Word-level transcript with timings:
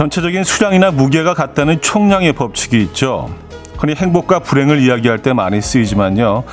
전체적인 0.00 0.44
수량이나 0.44 0.92
무게가 0.92 1.34
같다는 1.34 1.82
총량의 1.82 2.32
법칙이 2.32 2.80
있죠. 2.84 3.28
흔히 3.76 3.94
행복과 3.94 4.38
불행을 4.38 4.80
이야기할 4.80 5.18
때 5.18 5.34
많이 5.34 5.60
쓰이지만요. 5.60 6.44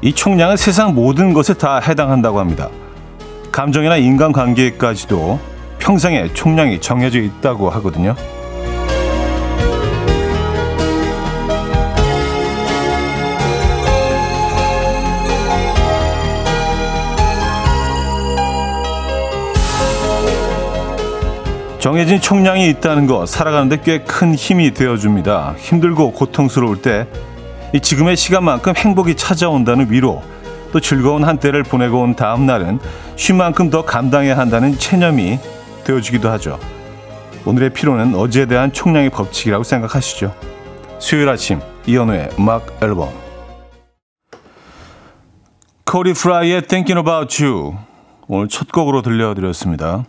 이 0.00 0.12
총량은 0.12 0.56
세상 0.56 0.92
모든 0.92 1.32
것에 1.32 1.54
다 1.54 1.78
해당한다고 1.78 2.40
합니다. 2.40 2.70
감정이나 3.52 3.98
인간관계까지도 3.98 5.38
평생에 5.78 6.32
총량이 6.34 6.80
정해져 6.80 7.20
있다고 7.20 7.70
하거든요. 7.70 8.16
정해진 21.82 22.20
총량이 22.20 22.68
있다는 22.68 23.08
것 23.08 23.28
살아가는데 23.28 23.80
꽤 23.82 24.04
큰 24.04 24.36
힘이 24.36 24.72
되어줍니다. 24.72 25.56
힘들고 25.58 26.12
고통스러울 26.12 26.80
때 26.80 27.08
이 27.74 27.80
지금의 27.80 28.16
시간만큼 28.16 28.74
행복이 28.76 29.16
찾아온다는 29.16 29.90
위로 29.90 30.22
또 30.72 30.78
즐거운 30.78 31.24
한때를 31.24 31.64
보내고 31.64 32.02
온 32.02 32.14
다음 32.14 32.46
날은 32.46 32.78
쉰 33.16 33.34
만큼 33.34 33.68
더 33.68 33.84
감당해야 33.84 34.38
한다는 34.38 34.78
체념이 34.78 35.40
되어주기도 35.82 36.30
하죠. 36.32 36.60
오늘의 37.46 37.70
피로는 37.70 38.14
어제에 38.14 38.46
대한 38.46 38.72
총량의 38.72 39.10
법칙이라고 39.10 39.64
생각하시죠. 39.64 40.32
수요일 41.00 41.30
아침 41.30 41.60
이현우의 41.86 42.28
음악 42.38 42.78
앨범 42.80 43.08
코리 45.84 46.12
프라이의 46.12 46.62
Thinking 46.68 47.00
About 47.00 47.44
You 47.44 47.74
오늘 48.28 48.46
첫 48.46 48.70
곡으로 48.70 49.02
들려드렸습니다. 49.02 50.04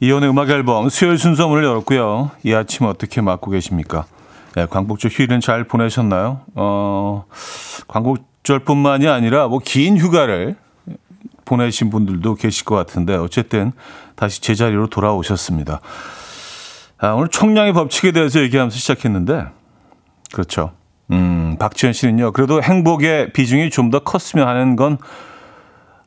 이혼의 0.00 0.30
음악 0.30 0.48
앨범 0.50 0.88
수요일 0.88 1.18
순서 1.18 1.46
문을 1.48 1.64
열었고요. 1.64 2.30
이 2.42 2.54
아침 2.54 2.86
어떻게 2.86 3.20
맞고 3.20 3.50
계십니까? 3.50 4.06
네, 4.54 4.66
광복절 4.66 5.10
휴일은 5.10 5.40
잘 5.40 5.64
보내셨나요? 5.64 6.40
어, 6.54 7.24
광복절뿐만이 7.86 9.08
아니라 9.08 9.48
뭐 9.48 9.60
긴 9.62 9.98
휴가를 9.98 10.56
보내신 11.44 11.90
분들도 11.90 12.36
계실 12.36 12.64
것 12.64 12.76
같은데 12.76 13.14
어쨌든 13.14 13.72
다시 14.14 14.40
제자리로 14.40 14.88
돌아오셨습니다. 14.88 15.80
아, 16.98 17.08
오늘 17.12 17.28
총량의 17.28 17.72
법칙에 17.72 18.12
대해서 18.12 18.40
얘기하면서 18.40 18.76
시작했는데 18.76 19.46
그렇죠. 20.32 20.72
음, 21.10 21.56
박지현 21.58 21.92
씨는요. 21.92 22.32
그래도 22.32 22.62
행복의 22.62 23.32
비중이 23.32 23.70
좀 23.70 23.90
더 23.90 23.98
컸으면 23.98 24.46
하는 24.48 24.76
건 24.76 24.96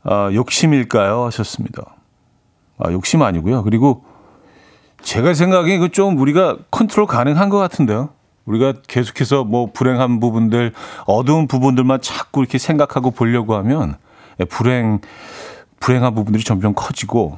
어, 0.03 0.30
욕심일까요? 0.33 1.25
하셨습니다. 1.25 1.83
아, 2.84 2.92
욕심 2.92 3.22
아니고요. 3.22 3.64
그리고 3.64 4.03
제가 5.02 5.34
생각에 5.34 5.73
이거 5.73 5.88
좀 5.88 6.17
우리가 6.17 6.58
컨트롤 6.70 7.08
가능한 7.08 7.50
것 7.50 7.58
같은데요. 7.58 8.09
우리가 8.45 8.73
계속해서 8.88 9.45
뭐 9.45 9.70
불행한 9.72 10.20
부분들, 10.20 10.73
어두운 11.06 11.48
부분들만 11.48 12.02
자꾸 12.02 12.42
이렇게 12.42 12.58
생각하고 12.58 13.11
보려고 13.11 13.56
하면 13.56 13.95
예, 14.39 14.45
불행, 14.45 15.00
불행한 15.80 16.14
부분들이 16.14 16.44
점점 16.44 16.73
커지고 16.76 17.38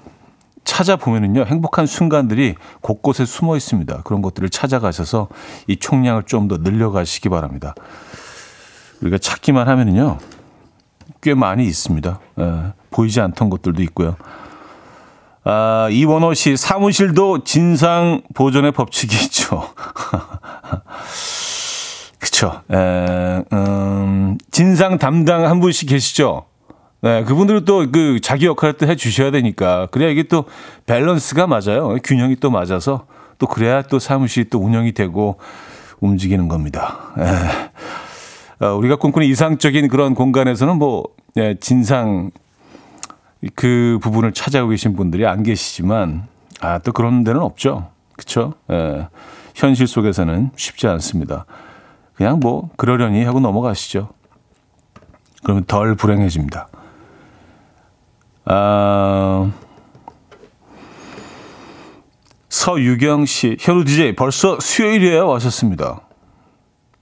찾아보면은요, 0.64 1.46
행복한 1.46 1.86
순간들이 1.86 2.56
곳곳에 2.82 3.23
숨어 3.26 3.56
있습니다. 3.56 4.02
그런 4.04 4.23
것들을 4.23 4.50
찾아가셔서 4.50 5.28
이 5.68 5.78
총량을 5.78 6.23
좀 6.23 6.48
더 6.48 6.58
늘려가시기 6.58 7.30
바랍니다. 7.30 7.76
우리가 9.02 9.20
찾기만 9.20 9.67
하면은요, 9.67 10.17
꽤 11.22 11.36
많이 11.36 11.66
있습니다. 11.66 12.20
예, 12.39 12.73
보이지 12.89 13.22
않던 13.22 13.52
것들도 13.52 13.84
있고요. 13.84 14.16
아, 15.48 15.88
이원호 15.92 16.33
씨, 16.33 16.58
사무실도 16.58 17.44
진상 17.44 18.22
보존의 18.33 18.72
법칙이 18.72 19.16
있죠. 19.26 19.70
그쵸. 22.20 22.61
에, 22.72 23.44
음, 23.54 24.38
진상 24.52 24.98
담당 24.98 25.45
한 25.45 25.60
분씩 25.60 25.89
계시죠? 25.89 26.45
네, 27.02 27.23
그분들은 27.23 27.66
또 27.66 27.86
그 27.92 28.20
자기 28.22 28.48
역할을 28.48 28.73
또 28.73 28.88
해 28.88 28.95
주셔야 28.95 29.30
되니까. 29.30 29.88
그래야 29.92 30.10
이게 30.10 30.23
또 30.23 30.45
밸런스가 30.88 31.45
맞아요. 31.45 31.95
균형이 32.04 32.38
또 32.38 32.50
맞아서 32.50 33.05
또 33.38 33.45
그래야 33.45 33.84
또 33.84 34.00
사무실이 34.00 34.50
또 34.50 34.60
운영이 34.60 34.94
되고 34.94 35.38
움직이는 36.00 36.48
겁니다. 36.48 36.98
에. 37.20 38.66
어, 38.66 38.73
우리가 38.76 38.95
꿈꾸는 38.95 39.28
이상적인 39.28 39.89
그런 39.89 40.16
공간에서는 40.16 40.78
뭐, 40.78 41.04
예, 41.38 41.55
진상, 41.60 42.32
그 43.54 44.00
부분을 44.02 44.32
찾아오고 44.32 44.72
계신 44.72 44.95
분들이 44.95 45.26
안 45.28 45.44
계시지만 45.44 46.28
아, 46.61 46.80
또 46.80 46.92
그런 46.92 47.23
데는 47.23 47.42
없죠. 47.42 47.89
그렇죠? 48.14 48.54
예. 48.72 49.08
현실 49.54 49.88
속에서는 49.88 50.52
쉽지 50.56 50.88
않습니다. 50.88 51.45
그냥 52.16 52.39
뭐 52.39 52.70
그러려니 52.78 53.23
하고 53.23 53.39
넘어가시죠. 53.39 54.10
그러면 55.44 55.66
덜 55.66 55.95
불행해집니다. 55.95 56.67
아, 58.45 59.52
서유경 62.50 63.26
씨, 63.26 63.58
현우 63.60 63.84
DJ 63.84 64.16
벌써 64.16 64.60
수요일이에요 64.60 65.34
하셨습니다. 65.34 66.02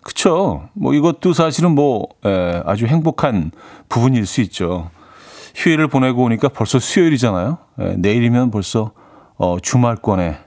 그쵸? 0.03 0.67
뭐 0.73 0.93
이것도 0.93 1.33
사실은 1.33 1.75
뭐 1.75 2.07
에, 2.25 2.61
아주 2.65 2.85
행복한 2.87 3.51
부분일 3.87 4.25
수 4.25 4.41
있죠. 4.41 4.89
휴일을 5.55 5.87
보내고 5.87 6.23
오니까 6.23 6.49
벌써 6.49 6.79
수요일이잖아요. 6.79 7.57
예, 7.81 7.95
내일이면 7.97 8.51
벌써 8.51 8.91
어, 9.37 9.57
주말권에 9.59 10.37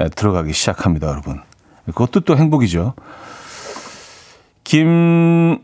예, 0.00 0.08
들어가기 0.08 0.52
시작합니다, 0.52 1.08
여러분. 1.08 1.40
그것도 1.86 2.20
또 2.20 2.36
행복이죠. 2.36 2.94
김혜연 4.64 5.58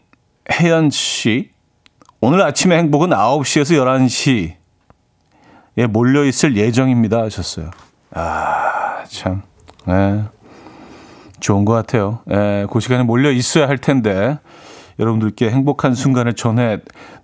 씨, 0.90 1.50
오늘 2.20 2.42
아침의 2.42 2.78
행복은 2.78 3.10
9시에서 3.10 4.56
11시에 5.76 5.86
몰려있을 5.86 6.56
예정입니다 6.56 7.22
하셨어요. 7.22 7.70
아, 8.12 9.04
참. 9.08 9.42
예. 9.88 10.24
좋은 11.40 11.64
것 11.64 11.72
같아요. 11.72 12.20
예, 12.30 12.66
그 12.70 12.80
시간에 12.80 13.02
몰려 13.02 13.30
있어야 13.30 13.66
할 13.66 13.78
텐데, 13.78 14.38
여러분들께 15.00 15.50
행복한 15.50 15.94
순간을 15.94 16.34
전해 16.34 16.78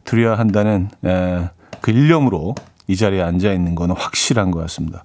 드려야 0.04 0.38
한다는 0.38 0.88
에, 1.04 1.50
그 1.82 1.90
일념으로 1.90 2.54
이 2.88 2.96
자리에 2.96 3.22
앉아 3.22 3.52
있는 3.52 3.74
거는 3.74 3.94
확실한 3.96 4.50
것 4.50 4.60
같습니다. 4.60 5.04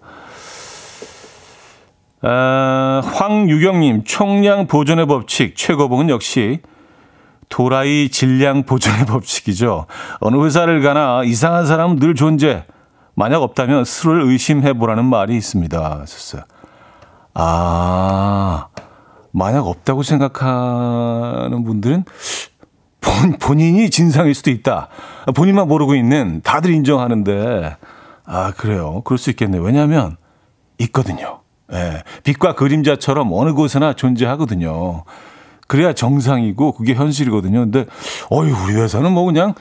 아, 2.23 3.01
황유경님, 3.03 4.03
총량 4.05 4.67
보존의 4.67 5.07
법칙, 5.07 5.55
최고봉은 5.55 6.09
역시 6.09 6.61
도라이 7.49 8.09
질량 8.09 8.63
보존의 8.63 9.05
법칙이죠. 9.07 9.87
어느 10.19 10.43
회사를 10.45 10.81
가나 10.81 11.23
이상한 11.25 11.65
사람은 11.65 11.97
늘 11.97 12.15
존재. 12.15 12.65
만약 13.13 13.43
없다면 13.43 13.83
스스로를 13.83 14.23
의심해 14.23 14.73
보라는 14.73 15.03
말이 15.03 15.35
있습니다. 15.35 16.05
아, 17.33 18.67
만약 19.31 19.67
없다고 19.67 20.03
생각하는 20.03 21.63
분들은 21.63 22.05
본, 23.01 23.37
본인이 23.37 23.89
진상일 23.89 24.33
수도 24.33 24.51
있다. 24.51 24.87
본인만 25.35 25.67
모르고 25.67 25.95
있는 25.95 26.41
다들 26.43 26.71
인정하는데 26.71 27.75
아 28.25 28.53
그래요. 28.55 29.01
그럴 29.03 29.17
수 29.17 29.29
있겠네요. 29.31 29.61
왜냐하면 29.61 30.15
있거든요. 30.79 31.41
예, 31.73 32.03
빛과 32.23 32.55
그림자처럼 32.55 33.29
어느 33.33 33.53
곳에나 33.53 33.93
존재하거든요. 33.93 35.03
그래야 35.67 35.93
정상이고 35.93 36.73
그게 36.73 36.93
현실이거든요. 36.93 37.59
근데 37.59 37.85
어유 38.31 38.53
우리 38.65 38.75
회사는 38.75 39.11
뭐 39.11 39.25
그냥 39.25 39.53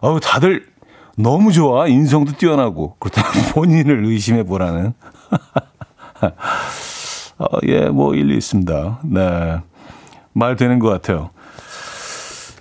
어 0.00 0.18
다들 0.20 0.66
너무 1.16 1.52
좋아 1.52 1.88
인성도 1.88 2.32
뛰어나고 2.32 2.96
그렇다면 2.98 3.30
본인을 3.54 4.04
의심해 4.04 4.44
보라는 4.44 4.92
어, 7.38 7.46
예, 7.66 7.88
뭐 7.88 8.14
일리 8.14 8.36
있습니다. 8.36 9.00
네, 9.04 9.58
말 10.32 10.56
되는 10.56 10.78
것 10.78 10.88
같아요. 10.88 11.30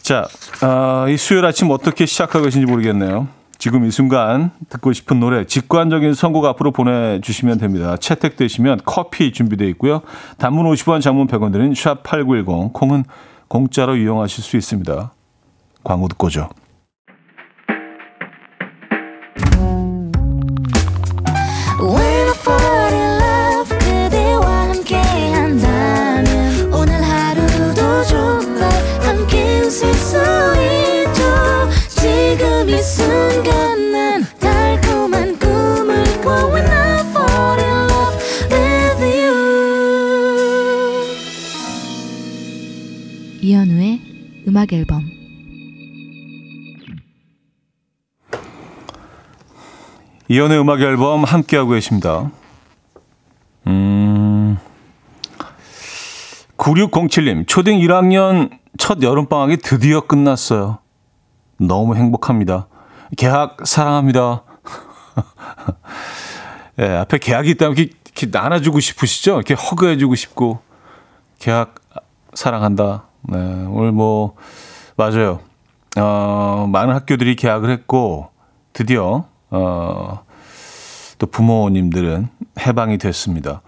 자, 0.08 0.26
어, 0.66 1.10
이 1.10 1.18
수요일 1.18 1.44
아침 1.44 1.70
어떻게 1.70 2.06
시작하고 2.06 2.46
계신지 2.46 2.66
모르겠네요. 2.66 3.28
지금 3.58 3.84
이 3.84 3.92
순간 3.92 4.52
듣고 4.70 4.94
싶은 4.94 5.20
노래 5.20 5.44
직관적인 5.46 6.14
선곡 6.14 6.46
앞으로 6.46 6.72
보내주시면 6.72 7.58
됩니다. 7.58 7.98
채택되시면 7.98 8.80
커피 8.86 9.34
준비되어 9.34 9.68
있고요. 9.68 10.00
단문 10.38 10.66
50원, 10.66 11.02
장문 11.02 11.28
100원 11.28 11.52
드는 11.52 11.74
샵8910 11.74 12.72
콩은 12.72 13.04
공짜로 13.50 13.98
이용하실 13.98 14.46
수 14.46 14.56
있습니다. 14.56 15.12
광고 15.84 16.08
듣고 16.08 16.30
죠 16.30 16.48
이연의 50.38 50.60
음악 50.60 50.82
앨범 50.82 51.24
함께하고 51.24 51.72
계십니다. 51.72 52.30
음, 53.66 54.60
9607님, 56.58 57.48
초등 57.48 57.80
1학년 57.80 58.52
첫 58.78 59.02
여름방학이 59.02 59.58
드디어 59.58 60.02
끝났어요. 60.02 60.78
너무 61.60 61.96
행복합니다. 61.96 62.68
개학 63.18 63.66
사랑합니다. 63.66 64.44
예, 66.82 66.86
앞에 66.86 67.18
계약이 67.18 67.50
있다면 67.50 67.76
이렇게, 67.76 67.96
이렇게 68.06 68.28
나눠주고 68.32 68.80
싶으시죠? 68.80 69.38
이렇게 69.38 69.56
허그해주고 69.56 70.14
싶고, 70.14 70.60
계약 71.40 71.74
사랑한다. 72.36 73.06
네, 73.24 73.40
오늘 73.70 73.92
뭐, 73.92 74.36
맞아요. 74.98 75.40
어, 75.98 76.68
많은 76.72 76.94
학교들이 76.94 77.36
계약을 77.38 77.72
했고, 77.72 78.30
드디어, 78.74 79.26
어, 79.50 80.27
또 81.18 81.28
부모님들은 81.28 82.28
해방이 82.60 82.98
됐습니다. 82.98 83.62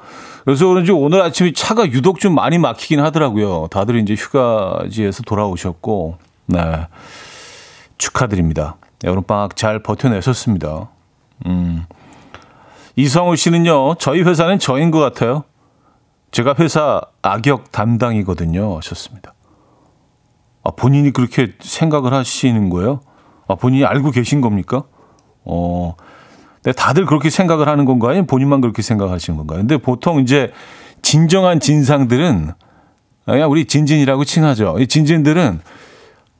그래서 0.45 0.67
그런지 0.67 0.91
오늘 0.91 1.21
아침에 1.21 1.53
차가 1.53 1.85
유독 1.87 2.19
좀 2.19 2.35
많이 2.35 2.57
막히긴 2.57 2.99
하더라고요. 2.99 3.67
다들 3.71 3.97
이제 3.97 4.13
휴가지에서 4.13 5.23
돌아오셨고, 5.23 6.17
네. 6.47 6.87
축하드립니다. 7.97 8.77
여름방학 9.03 9.55
잘 9.55 9.83
버텨내셨습니다. 9.83 10.89
음. 11.45 11.85
이성우 12.95 13.35
씨는요, 13.35 13.95
저희 13.95 14.21
회사는 14.21 14.59
저인 14.59 14.91
것 14.91 14.99
같아요. 14.99 15.43
제가 16.31 16.55
회사 16.59 17.01
악역 17.21 17.71
담당이거든요. 17.71 18.77
하셨습니다. 18.77 19.33
아, 20.63 20.71
본인이 20.71 21.11
그렇게 21.11 21.53
생각을 21.59 22.13
하시는 22.13 22.69
거예요? 22.69 23.01
아, 23.47 23.55
본인이 23.55 23.85
알고 23.85 24.11
계신 24.11 24.41
겁니까? 24.41 24.83
어, 25.43 25.95
네, 26.63 26.71
다들 26.73 27.05
그렇게 27.05 27.29
생각을 27.29 27.67
하는 27.67 27.85
건가요? 27.85 28.11
아니면 28.11 28.27
본인만 28.27 28.61
그렇게 28.61 28.81
생각하시는 28.81 29.37
건가요? 29.37 29.59
근데 29.59 29.77
보통 29.77 30.19
이제 30.19 30.51
진정한 31.01 31.59
진상들은 31.59 32.51
그냥 33.25 33.51
우리 33.51 33.65
진진이라고 33.65 34.25
칭하죠. 34.25 34.77
이 34.79 34.87
진진들은 34.87 35.61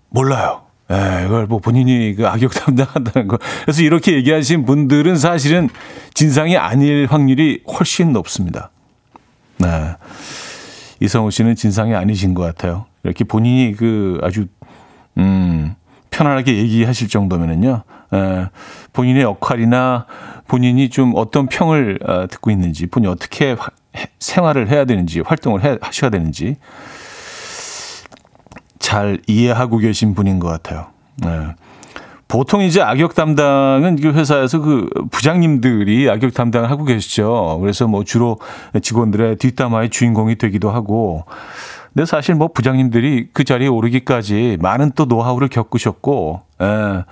몰라요. 0.10 0.62
예, 0.92 1.26
이걸 1.26 1.46
뭐 1.46 1.60
본인이 1.60 2.16
그 2.16 2.28
악역 2.28 2.52
담당한다는 2.52 3.28
거. 3.28 3.38
그래서 3.62 3.84
이렇게 3.84 4.14
얘기하신 4.14 4.66
분들은 4.66 5.18
사실은 5.18 5.70
진상이 6.16 6.58
아닐 6.58 7.06
확률이 7.10 7.62
훨씬 7.68 8.12
높습니다. 8.12 8.72
네. 9.58 9.96
이성우 11.00 11.32
씨는 11.32 11.56
진상이 11.56 11.94
아니신 11.94 12.34
것 12.34 12.44
같아요. 12.44 12.86
이렇게 13.04 13.24
본인이 13.24 13.76
그 13.76 14.20
아주, 14.24 14.48
음, 15.18 15.76
편안하게 16.10 16.58
얘기하실 16.58 17.08
정도면은요, 17.08 17.70
에, 17.70 17.99
본인의 18.94 19.24
역할이나 19.24 20.06
본인이 20.48 20.90
좀 20.90 21.14
어떤 21.16 21.48
평을 21.48 22.00
어, 22.06 22.28
듣고 22.28 22.52
있는지, 22.52 22.88
본인이 22.88 23.12
어떻게 23.12 23.56
생활을 24.20 24.70
해야 24.70 24.86
되는지, 24.86 25.22
활동을 25.22 25.64
해, 25.64 25.78
하셔야 25.82 26.10
되는지, 26.10 26.58
잘 28.80 29.20
이해하고 29.28 29.78
계신 29.78 30.16
분인 30.16 30.40
것 30.40 30.48
같아요. 30.48 30.88
네. 31.18 31.56
보통 32.28 32.62
이제 32.62 32.80
악역 32.80 33.16
담당은 33.16 33.96
그 34.00 34.12
회사에서 34.14 34.60
그 34.60 34.88
부장님들이 35.10 36.10
악역 36.10 36.34
담당을 36.36 36.70
하고 36.70 36.86
계시죠. 36.86 37.58
그래서 37.60 37.88
뭐 37.88 38.04
주로 38.04 38.40
직원들의 38.80 39.38
뒷담화의 39.38 39.90
주인공이 39.90 40.36
되기도 40.36 40.70
하고. 40.70 41.26
근데 41.92 42.06
사실 42.06 42.36
뭐 42.36 42.50
부장님들이 42.50 43.30
그 43.34 43.44
자리에 43.44 43.68
오르기까지 43.68 44.58
많은 44.62 44.92
또 44.96 45.06
노하우를 45.06 45.48
겪으셨고, 45.48 46.42
예, 46.62 47.04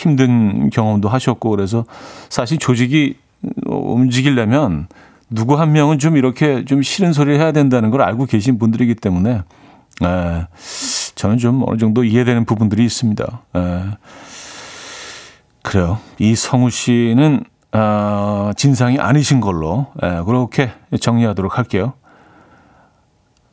힘든 0.00 0.70
경험도 0.70 1.08
하셨고, 1.08 1.50
그래서 1.50 1.84
사실 2.28 2.58
조직이 2.58 3.16
움직이려면 3.66 4.88
누구 5.28 5.58
한 5.58 5.72
명은 5.72 5.98
좀 5.98 6.16
이렇게 6.16 6.64
좀 6.64 6.82
싫은 6.82 7.12
소리를 7.12 7.38
해야 7.38 7.52
된다는 7.52 7.90
걸 7.90 8.02
알고 8.02 8.26
계신 8.26 8.58
분들이기 8.58 8.94
때문에, 8.96 9.42
예, 10.02 10.46
저는 11.14 11.38
좀 11.38 11.62
어느 11.66 11.76
정도 11.78 12.04
이해되는 12.04 12.44
부분들이 12.46 12.84
있습니다. 12.84 13.42
예. 13.56 13.82
그래요. 15.62 15.98
이 16.18 16.34
성우 16.34 16.70
씨는 16.70 17.44
어, 17.72 18.50
진상이 18.56 18.98
아니신 18.98 19.40
걸로 19.40 19.86
예, 20.02 20.22
그렇게 20.24 20.72
정리하도록 20.98 21.58
할게요. 21.58 21.92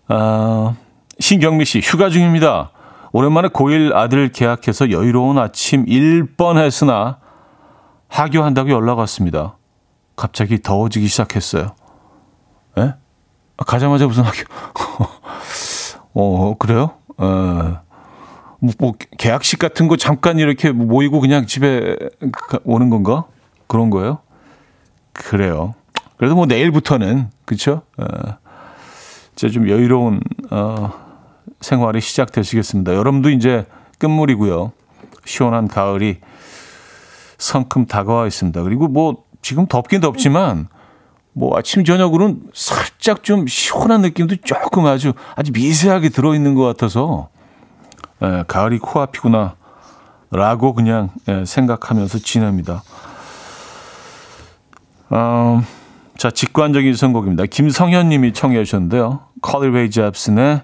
어, 0.10 0.76
신경미 1.20 1.66
씨 1.66 1.80
휴가 1.80 2.10
중입니다. 2.10 2.72
오랜만에 3.12 3.50
고1 3.50 3.94
아들 3.96 4.30
계약해서 4.30 4.92
여유로운 4.92 5.38
아침 5.38 5.86
1번 5.86 6.58
했으나 6.58 7.20
하교한다고 8.10 8.70
연락 8.70 9.00
왔습니다. 9.00 9.58
갑자기 10.16 10.62
더워지기 10.62 11.08
시작했어요. 11.08 11.76
예? 12.80 12.96
가자마자 13.58 14.08
무슨 14.08 14.24
학교? 14.24 14.44
어, 16.14 16.56
그래요? 16.58 16.92
어, 17.18 17.82
뭐, 18.60 18.74
뭐, 18.80 18.94
계약식 19.18 19.60
같은 19.60 19.88
거 19.88 19.98
잠깐 19.98 20.40
이렇게 20.40 20.72
모이고 20.72 21.20
그냥 21.20 21.46
집에 21.46 21.96
오는 22.64 22.90
건가? 22.90 23.26
그런 23.68 23.90
거예요? 23.90 24.20
그래요. 25.14 25.76
그래도 26.18 26.36
뭐 26.36 26.46
내일부터는, 26.46 27.30
그쵸? 27.46 27.84
어, 27.98 28.06
이제 29.34 29.50
좀 29.50 29.70
여유로운, 29.70 30.22
어, 30.50 31.07
생활이 31.62 32.02
시작되시겠습니다. 32.02 32.94
여러분도 32.94 33.30
이제 33.30 33.66
끝물이고요. 33.98 34.72
시원한 35.26 35.68
가을이 35.68 36.20
성큼 37.38 37.86
다가와 37.86 38.28
있습니다. 38.28 38.64
그리고 38.64 38.88
뭐, 38.88 39.24
지금 39.42 39.68
덥긴 39.68 40.02
덥지만, 40.02 40.68
뭐 41.38 41.56
아침 41.56 41.84
저녁으로는 41.84 42.42
살짝 42.52 43.24
좀 43.24 43.46
시원한 43.46 44.02
느낌도 44.02 44.38
조금 44.38 44.88
아주 44.88 45.14
아주 45.36 45.52
미세하게 45.52 46.10
들어 46.10 46.34
있는 46.34 46.56
것 46.56 46.64
같아서 46.64 47.30
에, 48.24 48.44
가을이 48.48 48.80
코앞이구나 48.80 49.56
라고 50.32 50.74
그냥 50.74 51.12
에, 51.28 51.46
생각하면서 51.46 52.18
지냅니다. 52.18 52.82
어, 55.12 55.62
자 56.18 56.32
직관적인 56.32 56.96
선곡입니다. 56.96 57.46
김성현 57.46 58.10
님이 58.10 58.34
청해 58.34 58.64
주셨는데요. 58.64 59.20
컬리 59.44 59.70
레이 59.70 59.92
잡슨의 59.92 60.64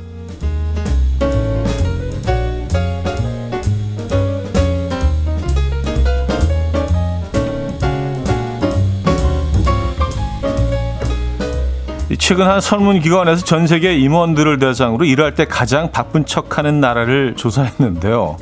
최근 12.31 12.47
한 12.47 12.61
설문기관에서 12.61 13.43
전 13.43 13.67
세계 13.67 13.93
임원들을 13.97 14.57
대상으로 14.57 15.03
일할 15.03 15.35
때 15.35 15.43
가장 15.43 15.91
바쁜 15.91 16.25
척하는 16.25 16.79
나라를 16.79 17.35
조사했는데요. 17.35 18.37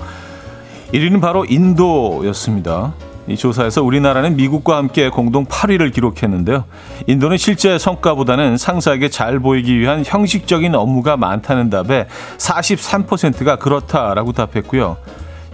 1위는 0.94 1.20
바로 1.20 1.44
인도였습니다. 1.44 2.94
이 3.28 3.36
조사에서 3.36 3.82
우리나라는 3.82 4.36
미국과 4.36 4.78
함께 4.78 5.10
공동 5.10 5.44
8위를 5.46 5.92
기록했는데요. 5.92 6.66
인도는 7.08 7.38
실제 7.38 7.80
성과보다는 7.80 8.58
상사에게 8.58 9.10
잘 9.10 9.40
보이기 9.40 9.80
위한 9.80 10.04
형식적인 10.06 10.76
업무가 10.76 11.18
많다는 11.18 11.72
답에 11.72 12.06
43%가 12.38 13.56
그렇다라고 13.56 14.34
답했고요. 14.34 14.98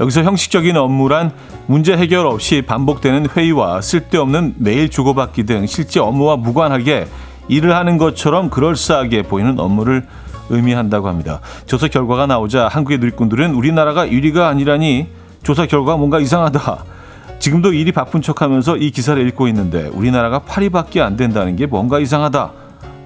여기서 0.02 0.24
형식적인 0.24 0.76
업무란 0.76 1.32
문제 1.68 1.96
해결 1.96 2.26
없이 2.26 2.64
반복되는 2.68 3.30
회의와 3.30 3.80
쓸데없는 3.80 4.56
메일 4.58 4.90
주고받기 4.90 5.46
등 5.46 5.66
실제 5.68 6.02
업무와 6.02 6.36
무관하게 6.36 7.08
일을 7.48 7.76
하는 7.76 7.98
것처럼 7.98 8.50
그럴싸하게 8.50 9.24
보이는 9.24 9.60
업무를 9.60 10.06
의미한다고 10.50 11.08
합니다. 11.08 11.42
조사 11.66 11.88
결과가 11.88 12.28
나오자 12.28 12.68
한국의 12.68 13.00
누리꾼들은 13.00 13.54
우리나라가 13.54 14.06
1위가 14.06 14.48
아니라니 14.48 15.08
조사 15.44 15.66
결과가 15.66 15.98
뭔가 15.98 16.20
이상하다. 16.20 16.84
지금도 17.40 17.74
일이 17.74 17.92
바쁜 17.92 18.22
척하면서 18.22 18.78
이 18.78 18.92
기사를 18.92 19.26
읽고 19.28 19.48
있는데 19.50 19.88
우리나라가 19.88 20.40
8위밖에 20.40 21.02
안 21.02 21.16
된다는 21.16 21.56
게 21.56 21.66
뭔가 21.66 22.00
이상하다. 22.00 22.52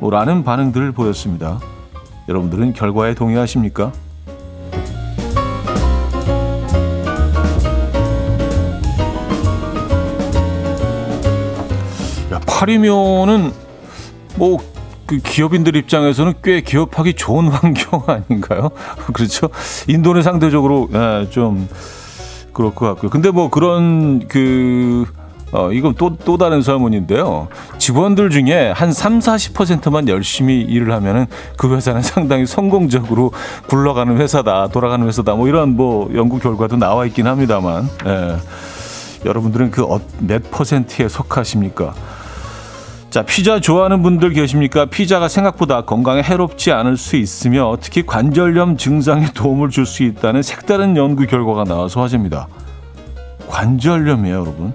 라는 0.02 0.44
반응들을 0.44 0.94
보였습니다. 0.94 1.60
여러분들은 2.30 2.74
결과에 2.74 3.16
동의하십니까? 3.16 3.92
8이면은 12.60 13.54
뭐 14.40 14.80
그 15.10 15.18
기업인들 15.18 15.76
입장에서는 15.76 16.36
꽤 16.44 16.62
기업하기 16.62 17.16
좋은 17.16 17.48
환경 17.50 18.04
아닌가요? 18.06 18.70
그렇죠? 19.12 19.50
인도는 19.88 20.22
상대적으로 20.22 20.88
예, 20.94 21.28
좀 21.32 21.68
그럴 22.54 22.76
것 22.76 22.86
같고요. 22.86 23.10
근데 23.10 23.32
뭐 23.32 23.50
그런 23.50 24.28
그 24.28 25.06
어, 25.52 25.72
이건 25.72 25.96
또, 25.96 26.16
또 26.16 26.38
다른 26.38 26.62
설문인데요. 26.62 27.48
직원들 27.80 28.30
중에 28.30 28.70
한 28.70 28.94
3, 28.94 29.18
40%만 29.18 30.08
열심히 30.08 30.62
일을 30.62 30.94
하면은 30.94 31.26
그 31.58 31.76
회사는 31.76 32.04
상당히 32.04 32.46
성공적으로 32.46 33.32
굴러가는 33.66 34.16
회사다, 34.18 34.68
돌아가는 34.68 35.08
회사다, 35.08 35.34
뭐 35.34 35.48
이런 35.48 35.76
뭐 35.76 36.12
연구 36.14 36.38
결과도 36.38 36.78
나와 36.78 37.08
있긴 37.08 37.26
합니다만, 37.26 37.90
예. 38.06 38.36
여러분들은 39.26 39.72
그 39.72 39.88
몇 40.20 40.52
퍼센트에 40.52 41.08
속하십니까? 41.10 41.96
자, 43.10 43.24
피자 43.24 43.60
좋아하는 43.60 44.04
분들 44.04 44.34
계십니까? 44.34 44.86
피자가 44.86 45.28
생각보다 45.30 45.82
건강에 45.82 46.22
해롭지 46.22 46.72
않을 46.72 46.96
수 46.96 47.16
있으며 47.16 47.76
특히 47.82 48.06
관절염 48.06 48.78
증상에 48.78 49.28
도움을 49.34 49.70
줄 49.72 49.86
수 49.88 50.04
있다는 50.04 50.44
색다른 50.44 50.96
연구 50.96 51.26
결과가 51.26 51.64
나와서 51.64 52.02
화제입니다. 52.02 52.48
관절염이에요, 53.48 54.36
여러분. 54.36 54.74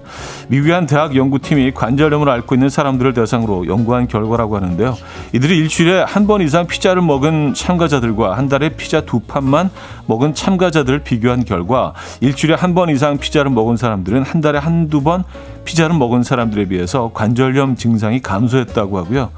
미국의 0.49 0.73
한 0.73 0.85
대학 0.85 1.15
연구팀이 1.15 1.71
관절염을 1.71 2.27
앓고 2.27 2.55
있는 2.55 2.67
사람들을 2.67 3.13
대상으로 3.13 3.67
연구한 3.67 4.09
결과라고 4.09 4.57
하는데요. 4.57 4.97
이들이 5.31 5.57
일주일에 5.59 6.01
한 6.05 6.27
번 6.27 6.41
이상 6.41 6.67
피자를 6.67 7.01
먹은 7.01 7.53
참가자들과 7.53 8.35
한 8.35 8.49
달에 8.49 8.69
피자 8.69 8.99
두 8.99 9.21
판만 9.21 9.69
먹은 10.07 10.33
참가자들을 10.33 10.99
비교한 11.03 11.45
결과 11.45 11.93
일주일에 12.19 12.55
한 12.55 12.75
번 12.75 12.89
이상 12.89 13.17
피자를 13.17 13.49
먹은 13.51 13.77
사람들은 13.77 14.23
한 14.23 14.41
달에 14.41 14.59
한두 14.59 15.01
번 15.03 15.23
피자를 15.65 15.97
먹은 15.97 16.23
사람들에 16.23 16.65
비해서 16.65 17.11
관절염 17.13 17.75
증상이 17.75 18.21
감소했다고 18.21 18.97
하고요. 18.97 19.31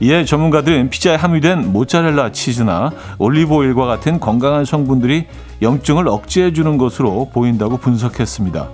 이에 0.00 0.24
전문가들은 0.24 0.88
피자에 0.88 1.16
함유된 1.16 1.72
모짜렐라 1.72 2.32
치즈나 2.32 2.90
올리브오일과 3.18 3.84
같은 3.84 4.18
건강한 4.18 4.64
성분들이 4.64 5.26
염증을 5.60 6.08
억제해 6.08 6.52
주는 6.52 6.78
것으로 6.78 7.30
보인다고 7.32 7.76
분석했습니다. 7.76 8.68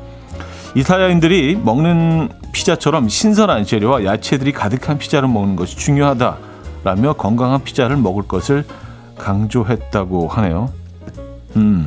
이탈리아인들이 0.76 1.56
먹는 1.56 2.28
피자처럼 2.52 3.08
신선한 3.08 3.64
재료와 3.64 4.04
야채들이 4.04 4.52
가득한 4.52 4.98
피자를 4.98 5.28
먹는 5.28 5.56
것이 5.56 5.76
중요하다라며 5.76 7.14
건강한 7.14 7.64
피자를 7.64 7.96
먹을 7.96 8.22
것을 8.22 8.64
강조했다고 9.16 10.28
하네요. 10.28 10.70
음. 11.56 11.86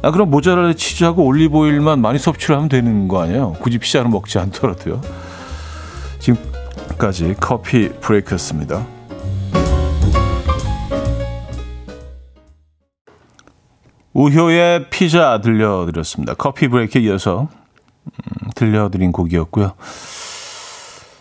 아, 0.00 0.10
그럼 0.10 0.30
모짜렐라 0.30 0.74
치즈하고 0.74 1.24
올리브오일만 1.24 2.00
많이 2.00 2.18
섭취를 2.18 2.56
하면 2.56 2.68
되는 2.68 3.08
거 3.08 3.22
아니에요? 3.22 3.54
굳이 3.60 3.78
피자를 3.78 4.10
먹지 4.10 4.38
않더라도요. 4.38 5.00
지금까지 6.20 7.34
커피 7.40 7.88
브레이크였습니다. 8.00 8.86
우효의 14.12 14.90
피자 14.90 15.40
들려드렸습니다. 15.40 16.34
커피 16.34 16.68
브레이크에 16.68 17.02
이어서 17.02 17.48
음, 18.06 18.50
들려드린 18.54 19.12
곡이었고요. 19.12 19.74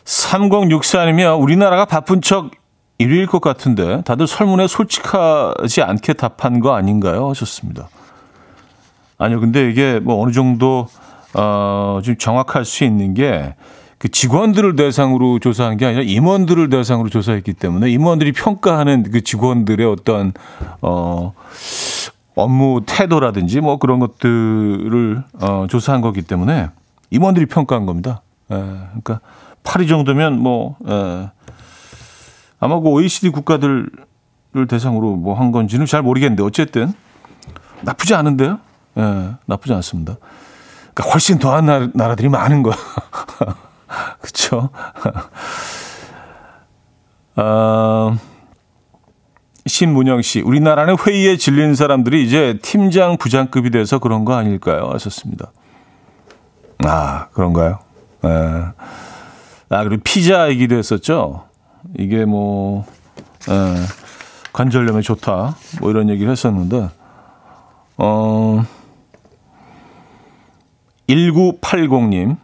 3064님이요. 0.05 1.39
우리나라가 1.39 1.85
바쁜 1.85 2.21
척 2.21 2.51
1위일 2.99 3.27
것 3.27 3.39
같은데 3.39 4.01
다들 4.03 4.25
설문에 4.25 4.67
솔직하지 4.67 5.83
않게 5.83 6.13
답한 6.13 6.59
거 6.59 6.75
아닌가요? 6.75 7.29
하셨습니다. 7.29 7.89
아니요. 9.17 9.39
근데 9.39 9.69
이게 9.69 9.99
뭐 9.99 10.21
어느 10.21 10.31
정도 10.31 10.87
어, 11.33 11.99
좀 12.03 12.17
정확할 12.17 12.65
수 12.65 12.83
있는 12.83 13.13
게 13.13 13.55
그 13.97 14.09
직원들을 14.09 14.75
대상으로 14.75 15.39
조사한 15.39 15.77
게 15.77 15.85
아니라 15.85 16.03
임원들을 16.03 16.69
대상으로 16.69 17.09
조사했기 17.09 17.53
때문에 17.53 17.89
임원들이 17.89 18.31
평가하는 18.31 19.03
그 19.11 19.21
직원들의 19.21 19.85
어떤 19.87 20.33
어 20.81 21.33
업무 22.35 22.81
태도라든지 22.85 23.59
뭐 23.61 23.77
그런 23.79 23.99
것들을 23.99 25.23
어, 25.41 25.65
조사한 25.67 26.01
거기 26.01 26.21
때문에 26.21 26.69
임원들이 27.09 27.47
평가한 27.47 27.87
겁니다. 27.87 28.21
에, 28.51 28.55
그러니까 28.55 29.21
8위 29.63 29.89
정도면 29.89 30.37
뭐 30.37 30.77
에, 30.87 31.29
아마 32.59 32.79
그 32.79 32.89
OECD 32.89 33.29
국가들을 33.29 33.89
대상으로 34.69 35.15
뭐 35.15 35.33
한 35.33 35.51
건지는 35.51 35.87
잘 35.87 36.03
모르겠는데 36.03 36.43
어쨌든 36.43 36.93
나쁘지 37.81 38.13
않은데요. 38.13 38.59
예, 38.97 39.35
나쁘지 39.45 39.73
않습니다. 39.73 40.17
그러니까 40.93 41.11
훨씬 41.13 41.37
더한 41.37 41.65
나라, 41.65 41.87
나라들이 41.93 42.29
많은 42.29 42.63
거야. 42.63 42.75
그렇죠? 44.19 44.69
어, 47.35 48.17
신문영 49.67 50.21
씨, 50.21 50.41
우리나라는 50.41 50.95
회의에 51.05 51.37
질린 51.37 51.75
사람들이 51.75 52.25
이제 52.25 52.57
팀장, 52.61 53.17
부장급이 53.17 53.69
돼서 53.69 53.99
그런 53.99 54.25
거 54.25 54.33
아닐까요? 54.33 54.89
하셨습니다. 54.93 55.51
아, 56.85 57.27
그런가요? 57.33 57.79
예. 58.25 58.29
아, 59.69 59.83
그리고 59.83 60.01
피자 60.03 60.49
얘기도 60.49 60.77
했었죠. 60.77 61.45
이게 61.97 62.25
뭐, 62.25 62.85
예, 63.49 63.75
관절염에 64.53 65.01
좋다. 65.01 65.55
뭐 65.81 65.91
이런 65.91 66.09
얘기를 66.09 66.31
했었는데, 66.31 66.89
어, 67.97 68.65
1980님. 71.07 72.37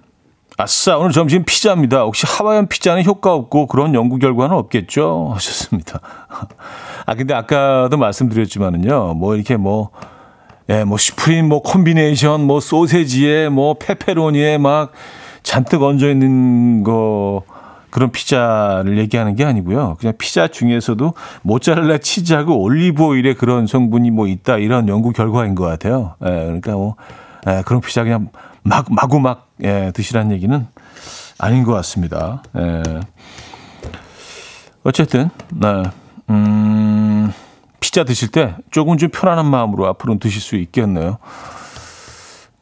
아싸, 0.58 0.98
오늘 0.98 1.12
점심 1.12 1.44
피자입니다. 1.44 2.02
혹시 2.02 2.26
하와이안 2.28 2.68
피자는 2.68 3.04
효과 3.06 3.34
없고 3.34 3.68
그런 3.68 3.96
연구 3.96 4.20
결과는 4.20 4.56
없겠죠? 4.56 5.32
하셨습니다. 5.34 6.00
아, 7.06 7.16
근데 7.16 7.34
아까도 7.34 7.98
말씀드렸지만은요, 7.98 9.16
뭐 9.16 9.36
이렇게 9.36 9.58
뭐, 9.58 9.90
예, 10.70 10.84
뭐 10.84 10.98
슈프림 10.98 11.50
뭐 11.50 11.62
콤비네이션, 11.62 12.46
뭐 12.46 12.60
소세지에 12.60 13.50
뭐 13.50 13.74
페페로니에 13.80 14.60
막 14.60 14.92
잔뜩 15.42 15.82
얹어 15.82 16.08
있는 16.10 16.84
거, 16.84 17.44
그런 17.90 18.12
피자를 18.12 18.98
얘기하는 19.00 19.36
게 19.36 19.44
아니고요. 19.44 19.98
그냥 20.00 20.14
피자 20.18 20.48
중에서도 20.48 21.14
모짜렐라 21.42 22.00
치즈하고 22.00 22.60
올리브 22.60 23.04
오일에 23.04 23.34
그런 23.34 23.68
성분이 23.68 24.10
뭐 24.10 24.28
있다 24.28 24.58
이런 24.58 24.88
연구 24.88 25.12
결과인 25.12 25.54
것 25.54 25.66
같아요. 25.66 26.16
예, 26.26 26.30
그러니까 26.30 26.72
뭐 26.72 26.96
예, 27.48 27.62
그런 27.66 27.82
피자 27.82 28.04
그냥 28.04 28.30
막 28.64 28.88
마구 28.90 29.20
막 29.20 29.50
예, 29.64 29.92
드시라는 29.94 30.32
얘기는 30.32 30.68
아닌 31.38 31.64
것 31.64 31.74
같습니다. 31.74 32.44
예. 32.58 32.82
어쨌든 34.84 35.30
네. 35.52 35.84
음, 36.30 37.32
피자 37.80 38.04
드실 38.04 38.30
때 38.30 38.56
조금 38.72 38.98
좀 38.98 39.10
편안한 39.10 39.46
마음으로 39.46 39.88
앞으로는 39.88 40.20
드실 40.20 40.42
수 40.42 40.56
있겠네요. 40.56 41.18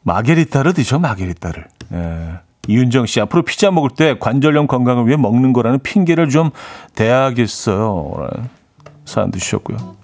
마게리타를 0.02 0.74
드셔 0.74 0.98
마게리타를. 0.98 1.66
예. 1.92 2.40
이윤정 2.68 3.06
씨, 3.06 3.20
앞으로 3.20 3.42
피자 3.42 3.70
먹을 3.72 3.90
때 3.90 4.16
관절염 4.18 4.68
건강을 4.68 5.06
위해 5.06 5.16
먹는 5.16 5.52
거라는 5.52 5.80
핑계를 5.80 6.28
좀 6.28 6.50
대야겠어요. 6.94 8.28
사연 9.04 9.32
주셨고요. 9.32 9.96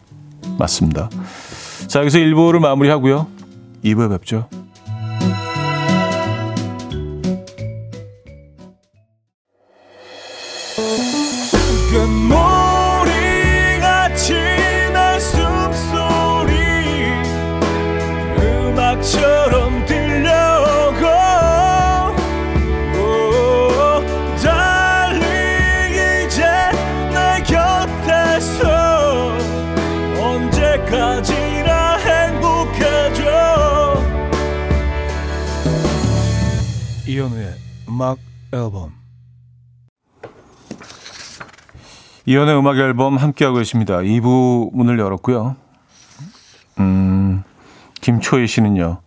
맞습니다. 0.59 1.09
자, 1.87 2.01
여기서 2.01 2.19
1부를 2.19 2.59
마무리하고요. 2.59 3.29
2부에 3.85 4.11
뵙죠. 4.11 4.49
음악 37.99 38.19
앨범. 38.53 38.93
이연의 42.27 42.57
음악 42.57 42.77
앨범 42.79 43.17
함께하고 43.17 43.57
계십니다. 43.59 43.97
2부 43.97 44.71
문을 44.73 45.01
열었고요. 45.01 45.57
음, 46.79 47.43
김초희 48.01 48.47
씨는요. 48.47 49.01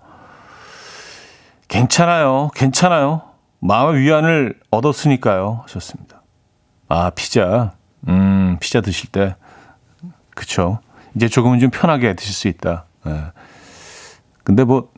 괜찮아요. 1.70 2.50
괜찮아요. 2.54 3.22
마음의 3.60 4.02
위안을 4.02 4.60
얻었으니까요. 4.72 5.62
하셨습니다. 5.64 6.22
아, 6.90 7.12
피자. 7.12 7.72
음, 8.10 8.58
피자 8.60 8.82
드실 8.82 9.10
때. 9.10 9.38
그쵸. 10.36 10.80
이제 11.16 11.30
조금은 11.30 11.62
좀 11.62 11.70
편하게 11.70 12.14
드실 12.14 12.34
수 12.34 12.50
있다. 12.50 12.84
예. 13.08 13.32
근데 14.44 14.66
뭐, 14.66 14.92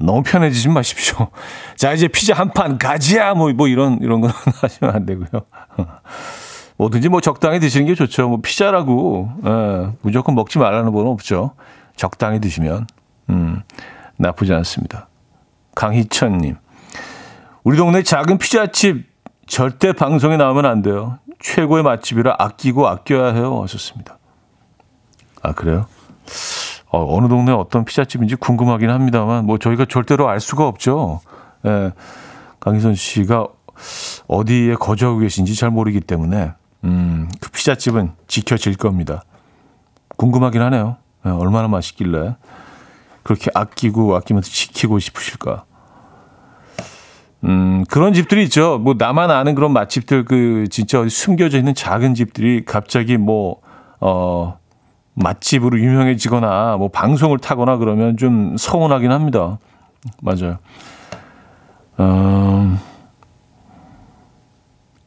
너무 0.00 0.22
편해지지 0.22 0.68
마십시오. 0.68 1.28
자, 1.76 1.92
이제 1.92 2.08
피자 2.08 2.34
한 2.34 2.50
판 2.52 2.78
가지야! 2.78 3.34
뭐, 3.34 3.52
뭐 3.52 3.68
이런, 3.68 3.98
이런 4.00 4.20
건 4.20 4.30
하시면 4.62 4.94
안 4.94 5.06
되고요. 5.06 5.42
뭐든지 6.78 7.08
뭐 7.10 7.20
적당히 7.20 7.60
드시는 7.60 7.86
게 7.86 7.94
좋죠. 7.94 8.28
뭐 8.28 8.38
피자라고, 8.40 9.30
예, 9.44 9.90
무조건 10.02 10.34
먹지 10.34 10.58
말라는 10.58 10.92
건 10.92 11.06
없죠. 11.08 11.52
적당히 11.96 12.40
드시면, 12.40 12.86
음, 13.28 13.62
나쁘지 14.16 14.54
않습니다. 14.54 15.08
강희천님. 15.74 16.56
우리 17.64 17.76
동네 17.76 18.02
작은 18.02 18.38
피자집 18.38 19.06
절대 19.46 19.92
방송에 19.92 20.38
나오면 20.38 20.64
안 20.64 20.80
돼요. 20.80 21.18
최고의 21.42 21.82
맛집이라 21.82 22.36
아끼고 22.38 22.88
아껴야 22.88 23.34
해요. 23.34 23.60
하셨습니다. 23.62 24.18
아, 25.42 25.52
그래요? 25.52 25.86
어, 26.92 27.16
어느 27.16 27.28
동네 27.28 27.52
어떤 27.52 27.84
피자집인지 27.84 28.36
궁금하긴 28.36 28.90
합니다만, 28.90 29.46
뭐 29.46 29.58
저희가 29.58 29.84
절대로 29.84 30.28
알 30.28 30.40
수가 30.40 30.66
없죠. 30.66 31.20
예, 31.64 31.92
강희선 32.58 32.94
씨가 32.94 33.48
어디에 34.26 34.74
거주하고 34.74 35.18
계신지 35.20 35.54
잘 35.54 35.70
모르기 35.70 36.00
때문에, 36.00 36.52
음, 36.84 37.28
그 37.40 37.50
피자집은 37.50 38.12
지켜질 38.26 38.76
겁니다. 38.76 39.22
궁금하긴 40.16 40.60
하네요. 40.62 40.96
예, 41.26 41.30
얼마나 41.30 41.68
맛있길래 41.68 42.36
그렇게 43.22 43.50
아끼고 43.54 44.16
아끼면서 44.16 44.50
지키고 44.50 44.98
싶으실까. 44.98 45.64
음, 47.44 47.84
그런 47.88 48.12
집들이 48.12 48.44
있죠. 48.44 48.78
뭐 48.78 48.94
나만 48.98 49.30
아는 49.30 49.54
그런 49.54 49.72
맛집들 49.72 50.24
그 50.24 50.66
진짜 50.70 51.06
숨겨져 51.08 51.56
있는 51.56 51.74
작은 51.74 52.14
집들이 52.14 52.64
갑자기 52.64 53.16
뭐, 53.16 53.60
어, 54.00 54.59
맛집으로 55.22 55.78
유명해지거나 55.78 56.76
뭐 56.78 56.88
방송을 56.88 57.38
타거나 57.38 57.76
그러면 57.76 58.16
좀 58.16 58.56
서운하긴 58.56 59.12
합니다. 59.12 59.58
맞아요. 60.22 60.58
음, 62.00 62.78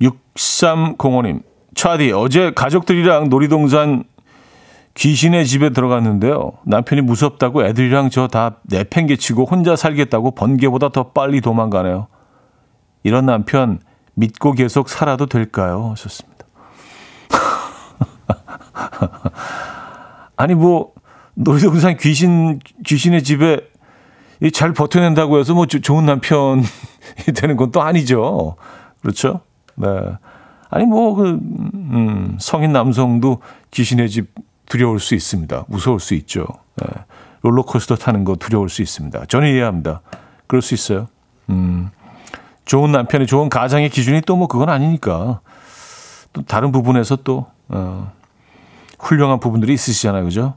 6305님. 0.02 1.42
차디, 1.76 2.12
어제 2.12 2.52
가족들이랑 2.54 3.30
놀이동산 3.30 4.04
귀신의 4.94 5.48
집에 5.48 5.72
들어갔는데요. 5.72 6.52
남편이 6.66 7.02
무섭다고 7.02 7.66
애들이랑 7.66 8.12
저 8.12 8.28
다 8.28 8.58
내팽개치고 8.64 9.46
혼자 9.46 9.76
살겠다고 9.76 10.32
번개보다 10.32 10.90
더 10.90 11.12
빨리 11.12 11.42
도망가네요. 11.42 12.08
이런 13.02 13.26
남편 13.26 13.80
믿고 14.14 14.52
계속 14.52 14.90
살아도 14.90 15.26
될까요? 15.26 15.90
하셨습니다. 15.92 16.46
아니 20.44 20.56
뭐 20.56 20.92
놀이동산 21.36 21.96
귀신 21.96 22.60
귀신의 22.86 23.24
집에 23.24 23.62
잘 24.52 24.74
버텨낸다고 24.74 25.40
해서 25.40 25.54
뭐 25.54 25.66
좋은 25.68 26.06
남편이 26.06 26.64
되는 27.34 27.56
건 27.56 27.72
또 27.72 27.82
아니죠. 27.82 28.58
그렇죠? 29.02 29.40
네. 29.76 29.88
아니 30.70 30.86
뭐그 30.86 31.40
음, 31.74 32.38
성인 32.42 32.74
남성도 32.74 33.40
귀신의 33.72 34.10
집 34.10 34.36
두려울 34.66 35.00
수 35.00 35.16
있습니다. 35.16 35.64
무서울 35.70 36.02
수 36.02 36.14
있죠. 36.16 36.46
네. 36.76 36.88
롤러코스터 37.44 37.96
타는 37.96 38.26
거 38.26 38.36
두려울 38.36 38.68
수 38.68 38.82
있습니다. 38.82 39.26
저는 39.28 39.48
이해합니다. 39.48 40.02
그럴 40.48 40.62
수 40.62 40.74
있어요. 40.74 41.08
음. 41.50 41.90
좋은 42.66 42.92
남편이 42.92 43.28
좋은 43.28 43.48
가장의 43.48 43.90
기준이 43.92 44.22
또 44.22 44.36
뭐 44.36 44.48
그건 44.48 44.68
아니니까 44.68 45.40
또 46.34 46.42
다른 46.42 46.74
부분에서 46.74 47.16
또 47.24 47.46
어, 47.70 48.12
훌륭한 49.04 49.40
부분들이 49.40 49.74
있으시잖아요, 49.74 50.24
그죠? 50.24 50.56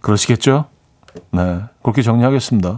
그러시겠죠? 0.00 0.66
네, 1.30 1.60
그렇게 1.82 2.02
정리하겠습니다. 2.02 2.76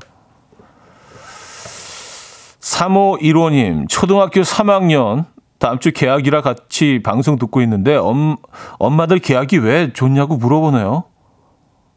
3호 2.61 3.21
1호님, 3.21 3.89
초등학교 3.89 4.43
3학년 4.43 5.25
다음 5.59 5.79
주 5.81 5.93
계약이라 5.93 6.43
같이 6.43 7.01
방송 7.03 7.39
듣고 7.39 7.63
있는데 7.63 7.97
엄, 7.97 8.37
엄마들 8.79 9.19
계약이 9.19 9.59
왜 9.59 9.93
좋냐고 9.93 10.37
물어보네요. 10.37 11.05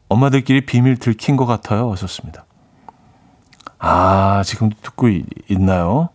엄마들끼리 0.09 0.65
비밀 0.65 0.97
들킨 0.97 1.37
것 1.37 1.45
같아요. 1.45 1.91
하셨습니다. 1.91 2.45
아, 3.77 4.41
지금도 4.43 4.77
듣고 4.81 5.09
있, 5.09 5.25
나요 5.59 6.09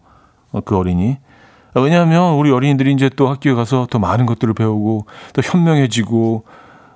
어, 0.52 0.60
그 0.60 0.76
어린이? 0.76 1.18
왜냐하면 1.80 2.34
우리 2.34 2.50
어린이들이 2.50 2.92
이제 2.92 3.10
또 3.16 3.28
학교에 3.28 3.54
가서 3.54 3.86
더 3.90 3.98
많은 3.98 4.26
것들을 4.26 4.54
배우고 4.54 5.06
또 5.32 5.42
현명해지고 5.42 6.44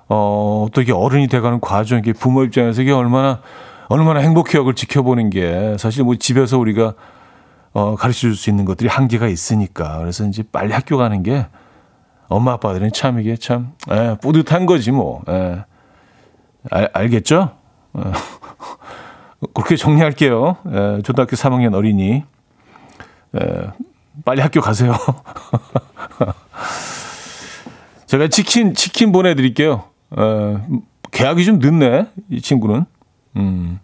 어, 0.09 0.67
또 0.73 0.83
이게 0.83 0.93
어른이 0.93 1.29
돼가는 1.29 1.61
과정, 1.61 1.99
이게 1.99 2.13
부모 2.13 2.43
입장에서 2.45 2.83
이게 2.83 2.93
얼마나 2.93 3.41
얼마나 3.89 4.21
행복해 4.21 4.59
역을 4.59 4.75
지켜보는 4.75 5.31
게 5.31 5.77
사실 5.79 6.05
뭐 6.05 6.17
집에서 6.17 6.59
우리가 6.59 6.95
어, 7.73 7.95
가르쳐 7.97 8.21
줄 8.21 8.35
수 8.35 8.51
있는 8.51 8.65
것들이 8.65 8.89
한계가 8.89 9.29
있으니까 9.29 9.99
그래서 9.99 10.25
이제 10.25 10.43
빨리 10.51 10.73
학교 10.73 10.97
가는 10.97 11.23
게 11.23 11.47
엄마 12.29 12.53
아빠들은 12.53 12.93
참 12.93 13.21
이게 13.21 13.37
참 13.37 13.73
에, 13.91 13.95
예, 13.97 14.17
뿌듯한 14.21 14.67
거지 14.67 14.91
뭐. 14.93 15.23
에. 15.29 15.33
예. 15.33 15.65
알, 16.71 16.91
알겠죠? 16.93 17.51
어. 17.93 18.13
그렇게 19.55 19.77
정리할게요. 19.77 20.57
에, 20.67 21.03
초등학교 21.03 21.37
3학년 21.37 21.75
어린이. 21.75 22.25
에, 23.35 23.41
빨리 24.25 24.41
학교 24.41 24.61
가세요. 24.61 24.95
제가 28.07 28.29
치킨, 28.29 28.75
치킨 28.75 29.13
보내드릴게요. 29.13 29.85
에, 30.19 30.57
계약이 31.11 31.45
좀 31.45 31.59
늦네, 31.59 32.07
이 32.31 32.41
친구는. 32.41 32.87
음, 33.37 33.79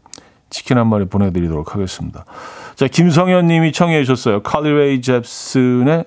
치킨 0.51 0.79
한 0.79 0.89
마리 0.89 1.07
보내드리도록 1.07 1.75
하겠습니다. 1.75 2.25
자, 2.75 2.89
김성현 2.89 3.47
님이 3.47 3.73
청해 3.73 4.05
주셨어요. 4.05 4.43
칼리레이 4.43 5.01
잽슨의 5.01 6.05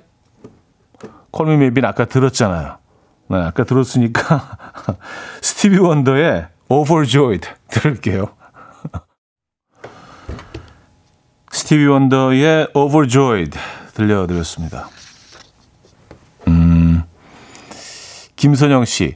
Call 1.31 1.49
Me 1.49 1.57
Maybe 1.57 1.85
아까 1.85 2.05
들었잖아요. 2.05 2.77
네, 3.29 3.37
아까 3.37 3.63
들었으니까 3.63 4.57
스티비 5.41 5.77
원더의 5.77 6.47
Overjoyed 6.67 7.47
들을게요. 7.69 8.29
스티비 11.51 11.85
원더의 11.85 12.69
Overjoyed 12.73 13.57
들려드렸습니다. 13.99 14.89
음, 16.47 17.03
김선영 18.35 18.85
씨. 18.85 19.15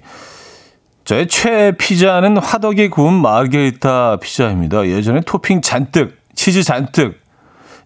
저의 1.05 1.27
최애 1.27 1.73
피자는 1.77 2.37
화덕에 2.37 2.89
구운 2.89 3.13
마르게리타 3.13 4.17
피자입니다. 4.17 4.87
예전에 4.87 5.21
토핑 5.25 5.61
잔뜩, 5.61 6.17
치즈 6.35 6.63
잔뜩 6.63 7.21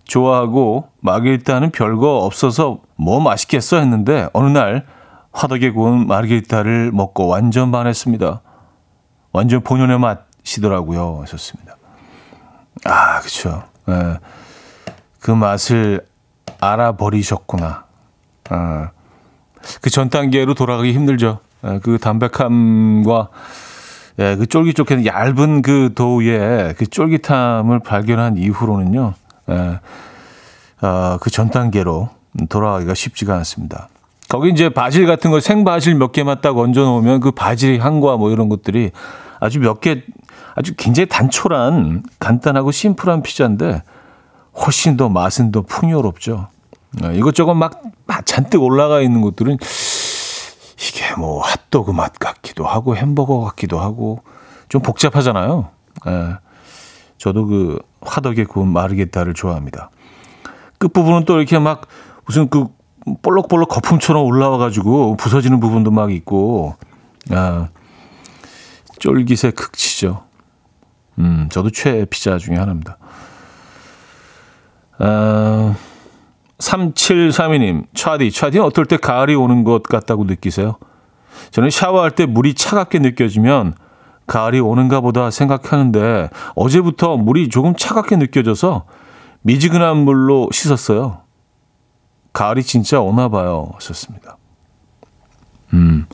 좋아하고 0.03 0.89
마르게리타는 0.99 1.71
별거 1.71 2.17
없어서 2.17 2.79
뭐 2.95 3.19
맛있겠어 3.19 3.77
했는데 3.77 4.27
어느 4.33 4.49
날 4.49 4.85
화덕에 5.31 5.71
구운 5.71 6.07
마르게리타를 6.07 6.91
먹고 6.91 7.27
완전 7.27 7.71
반했습니다. 7.71 8.41
완전 9.31 9.61
본연의 9.61 9.99
맛이더라고요. 9.99 11.19
하셨습니다. 11.21 11.75
아, 12.85 13.19
그쵸. 13.19 13.63
예. 13.89 14.19
그 15.19 15.31
맛을 15.31 16.05
알아버리셨구나. 16.59 17.85
아, 18.49 18.89
그 19.81 19.89
전 19.89 20.09
단계로 20.09 20.53
돌아가기 20.53 20.93
힘들죠. 20.93 21.39
예, 21.65 21.79
그 21.83 21.97
담백함과 21.97 23.29
예, 24.19 24.35
그 24.35 24.45
쫄깃쫄깃한 24.47 25.05
얇은 25.05 25.61
그 25.61 25.91
도우에 25.95 26.73
그 26.77 26.87
쫄깃함을 26.87 27.79
발견한 27.79 28.37
이후로는요, 28.37 29.13
예, 29.49 29.79
어, 30.85 31.17
그전 31.19 31.49
단계로 31.49 32.09
돌아가기가 32.49 32.93
쉽지가 32.93 33.35
않습니다. 33.37 33.89
거기 34.29 34.49
이제 34.49 34.69
바질 34.69 35.05
같은 35.07 35.31
거 35.31 35.39
생바질 35.39 35.95
몇 35.95 36.11
개만 36.11 36.41
딱 36.41 36.57
얹어 36.57 36.81
놓으면 36.81 37.19
그 37.21 37.31
바질 37.31 37.79
향과 37.79 38.17
뭐 38.17 38.29
이런 38.31 38.49
것들이 38.49 38.91
아주 39.39 39.59
몇 39.59 39.79
개 39.81 40.03
아주 40.55 40.73
굉장히 40.75 41.07
단촐한 41.07 42.03
간단하고 42.19 42.71
심플한 42.71 43.21
피자인데 43.21 43.83
훨씬 44.65 44.97
더 44.97 45.09
맛은 45.09 45.51
더 45.51 45.61
풍요롭죠. 45.61 46.47
어, 47.03 47.11
이것저것 47.11 47.53
막, 47.53 47.81
막 48.05 48.25
잔뜩 48.25 48.63
올라가 48.63 49.01
있는 49.01 49.21
것들은 49.21 49.57
이게 50.77 51.15
뭐 51.17 51.41
핫도그 51.41 51.91
맛 51.91 52.13
같기도 52.19 52.65
하고 52.65 52.95
햄버거 52.95 53.41
같기도 53.41 53.79
하고 53.79 54.23
좀 54.69 54.81
복잡하잖아요. 54.81 55.69
예. 56.07 56.35
저도 57.17 57.45
그 57.47 57.79
화덕에 58.01 58.45
구운 58.45 58.69
마르게타를 58.69 59.33
좋아합니다. 59.33 59.89
끝부분은 60.77 61.25
또 61.25 61.37
이렇게 61.37 61.57
막 61.59 61.87
무슨 62.25 62.49
그 62.49 62.67
볼록볼록 63.21 63.69
거품처럼 63.69 64.23
올라와가지고 64.23 65.15
부서지는 65.17 65.59
부분도 65.59 65.91
막 65.91 66.11
있고, 66.11 66.75
아, 67.31 67.69
쫄깃의 68.99 69.53
극치죠. 69.53 70.23
음, 71.19 71.47
저도 71.51 71.71
최애 71.71 72.05
피자 72.05 72.37
중에 72.37 72.57
하나입니다. 72.57 72.97
아, 74.99 75.75
3732님, 76.57 77.85
차디, 77.93 78.31
차디는 78.31 78.65
어떨 78.65 78.85
때 78.85 78.97
가을이 78.97 79.35
오는 79.35 79.63
것 79.63 79.83
같다고 79.83 80.23
느끼세요? 80.23 80.77
저는 81.51 81.69
샤워할 81.69 82.11
때 82.11 82.25
물이 82.25 82.55
차갑게 82.55 82.99
느껴지면 82.99 83.75
가을이 84.25 84.59
오는가 84.59 84.99
보다 85.01 85.31
생각하는데 85.31 86.29
어제부터 86.55 87.17
물이 87.17 87.49
조금 87.49 87.75
차갑게 87.75 88.17
느껴져서 88.17 88.85
미지근한 89.41 89.97
물로 89.97 90.49
씻었어요. 90.51 91.21
가을이 92.33 92.63
진짜 92.63 92.99
오나 92.99 93.29
봐요. 93.29 93.69
하셨습니다. 93.75 94.37
음. 95.73 96.05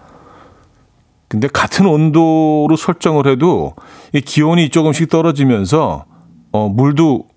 근데 1.28 1.48
같은 1.48 1.88
온도로 1.88 2.76
설정을 2.78 3.28
해도 3.28 3.74
이 4.14 4.22
기온이 4.22 4.70
조금씩 4.70 5.10
떨어지면서 5.10 6.06
어, 6.52 6.70
물도 6.70 7.28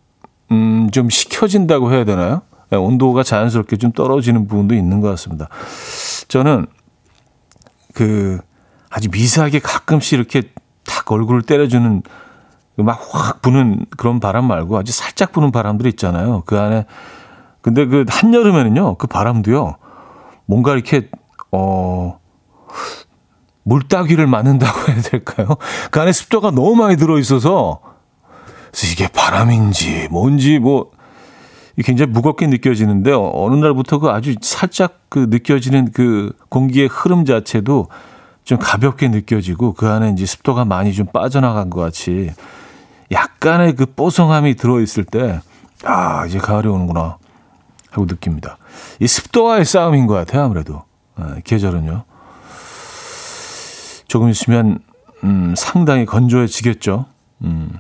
음, 0.52 0.90
좀 0.90 1.10
식혀진다고 1.10 1.92
해야 1.92 2.04
되나요? 2.04 2.42
네, 2.70 2.76
온도가 2.76 3.22
자연스럽게 3.22 3.76
좀 3.76 3.92
떨어지는 3.92 4.46
부분도 4.48 4.74
있는 4.74 5.00
것 5.00 5.08
같습니다. 5.10 5.48
저는 6.28 6.66
그 7.94 8.40
아주 8.90 9.08
미세하게 9.10 9.60
가끔씩 9.60 10.14
이렇게 10.18 10.42
탁 10.84 11.10
얼굴을 11.10 11.42
때려주는 11.42 12.02
막 12.78 13.00
확 13.14 13.40
부는 13.42 13.86
그런 13.96 14.20
바람 14.20 14.46
말고 14.46 14.76
아주 14.76 14.92
살짝 14.92 15.32
부는 15.32 15.50
바람들이 15.50 15.88
있잖아요. 15.90 16.42
그 16.46 16.58
안에 16.58 16.84
근데 17.62 17.86
그 17.86 18.04
한여름에는요 18.08 18.96
그 18.96 19.06
바람도요 19.06 19.76
뭔가 20.44 20.72
이렇게 20.74 21.08
어 21.52 22.18
물따귀를 23.62 24.26
맞는다고 24.26 24.92
해야 24.92 25.00
될까요? 25.00 25.56
그 25.90 26.00
안에 26.00 26.12
습도가 26.12 26.50
너무 26.50 26.76
많이 26.76 26.96
들어 26.96 27.18
있어서 27.18 27.80
이게 28.92 29.08
바람인지 29.08 30.08
뭔지 30.10 30.58
뭐 30.58 30.90
굉장히 31.84 32.10
무겁게 32.10 32.46
느껴지는데요. 32.46 33.30
어느 33.34 33.54
날부터 33.54 33.98
그 33.98 34.08
아주 34.08 34.34
살짝 34.40 35.00
그 35.08 35.26
느껴지는 35.30 35.92
그 35.92 36.32
공기의 36.48 36.88
흐름 36.88 37.24
자체도 37.24 37.88
좀 38.44 38.58
가볍게 38.58 39.08
느껴지고 39.08 39.74
그 39.74 39.88
안에 39.88 40.10
이제 40.10 40.24
습도가 40.24 40.64
많이 40.64 40.94
좀 40.94 41.06
빠져나간 41.06 41.68
것 41.68 41.80
같이 41.80 42.30
약간의 43.10 43.74
그 43.74 43.86
뽀송함이 43.86 44.56
들어있을 44.56 45.04
때, 45.04 45.40
아, 45.84 46.26
이제 46.26 46.38
가을이 46.38 46.68
오는구나 46.68 47.18
하고 47.90 48.06
느낍니다. 48.06 48.58
이 49.00 49.06
습도와의 49.06 49.64
싸움인 49.64 50.06
것 50.06 50.14
같아요, 50.14 50.44
아무래도. 50.44 50.82
네, 51.18 51.24
계절은요. 51.44 52.04
조금 54.08 54.28
있으면, 54.28 54.80
음, 55.24 55.54
상당히 55.56 56.04
건조해지겠죠. 56.06 57.06
음, 57.42 57.78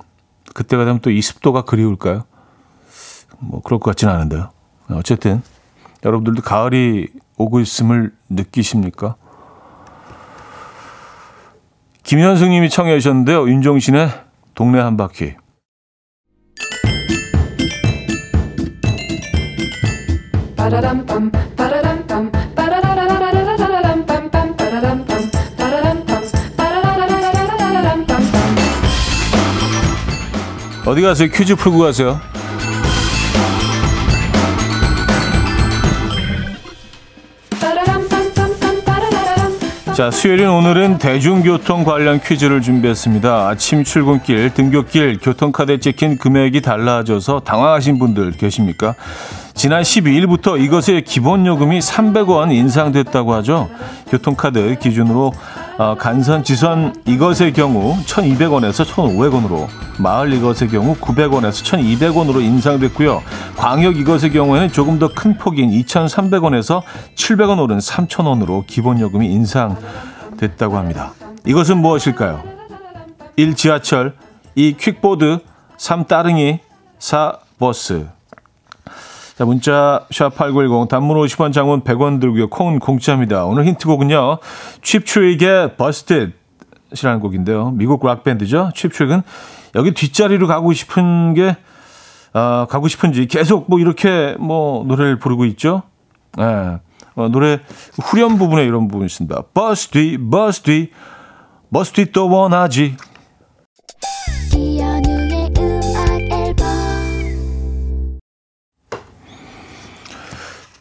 그때가 0.56 0.86
되면 0.86 1.00
또 1.00 1.10
이 1.10 1.20
습도가 1.20 1.62
그리울까요? 1.62 2.24
뭐, 3.38 3.60
그럴 3.60 3.78
것 3.78 3.90
같지는 3.90 4.14
않은데요. 4.14 4.48
어쨌든, 4.90 5.42
여러분들도 6.02 6.40
가을이 6.40 7.08
오고 7.36 7.60
있음을 7.60 8.14
느끼십니까? 8.30 9.16
김현승 12.04 12.48
님이 12.48 12.70
청해 12.70 12.98
주셨는데요. 12.98 13.46
윤종신의 13.48 14.08
동네 14.54 14.78
한 14.80 14.96
바퀴. 14.96 15.34
어디 30.86 31.02
가세요? 31.02 31.28
퀴즈 31.28 31.56
풀고 31.56 31.78
가세요. 31.80 32.20
자, 39.96 40.10
수요일인 40.10 40.48
오늘은 40.48 40.98
대중교통 40.98 41.82
관련 41.82 42.20
퀴즈를 42.20 42.60
준비했습니다. 42.60 43.48
아침 43.48 43.82
출근길, 43.82 44.52
등굣길, 44.54 45.18
교통카드에 45.20 45.80
찍힌 45.80 46.18
금액이 46.18 46.60
달라져서 46.60 47.40
당황하신 47.40 47.98
분들 47.98 48.32
계십니까? 48.32 48.94
지난 49.56 49.80
12일부터 49.82 50.60
이것의 50.60 51.02
기본 51.04 51.46
요금이 51.46 51.78
300원 51.78 52.52
인상됐다고 52.52 53.32
하죠. 53.36 53.70
교통카드 54.08 54.78
기준으로 54.78 55.32
어, 55.78 55.94
간선, 55.98 56.44
지선 56.44 56.94
이것의 57.06 57.52
경우 57.54 57.96
1,200원에서 58.04 58.84
1,500원으로, 58.84 59.66
마을 59.98 60.32
이것의 60.34 60.68
경우 60.70 60.94
900원에서 60.96 61.64
1,200원으로 61.64 62.42
인상됐고요. 62.42 63.22
광역 63.56 63.96
이것의 63.96 64.32
경우에는 64.32 64.72
조금 64.72 64.98
더 64.98 65.08
큰 65.08 65.36
폭인 65.38 65.70
2,300원에서 65.70 66.82
700원 67.14 67.58
오른 67.58 67.78
3,000원으로 67.78 68.66
기본 68.66 69.00
요금이 69.00 69.26
인상됐다고 69.26 70.76
합니다. 70.76 71.12
이것은 71.46 71.78
무엇일까요? 71.78 72.42
1. 73.36 73.54
지하철 73.54 74.14
2. 74.54 74.76
킥보드 74.78 75.38
3. 75.78 76.04
따릉이 76.04 76.60
4. 76.98 77.38
버스 77.58 78.06
자, 79.36 79.44
문자 79.44 80.06
샵8910 80.10 80.88
단문 80.88 81.18
50원 81.18 81.52
장문 81.52 81.82
100원 81.82 82.22
들고요. 82.22 82.48
콩은 82.48 82.78
공짜입니다. 82.78 83.44
오늘 83.44 83.66
힌트곡은요. 83.66 84.38
Cheap 84.80 85.20
Trick의 85.20 85.76
Busted 85.76 86.32
이라는 86.98 87.20
곡인데요. 87.20 87.72
미국 87.72 88.06
락 88.06 88.24
밴드죠. 88.24 88.70
Cheap 88.74 88.92
Trick은 88.92 89.20
여기 89.74 89.92
뒷자리로 89.92 90.46
가고 90.46 90.72
싶은 90.72 91.34
게 91.34 91.54
어, 92.32 92.66
가고 92.70 92.88
싶은지 92.88 93.26
계속 93.26 93.66
뭐 93.68 93.78
이렇게 93.78 94.34
뭐 94.38 94.84
노래를 94.86 95.18
부르고 95.18 95.44
있죠. 95.44 95.82
예. 96.38 96.42
네. 96.42 96.78
어, 97.16 97.28
노래 97.28 97.60
후렴 98.02 98.38
부분에 98.38 98.64
이런 98.64 98.88
부분이 98.88 99.04
있습니다. 99.04 99.42
버스 99.52 99.88
뒤, 99.88 100.16
버스 100.30 100.62
뒤, 100.62 100.90
버스 101.70 101.92
뒤 101.92 102.10
또 102.10 102.30
원하지. 102.30 102.96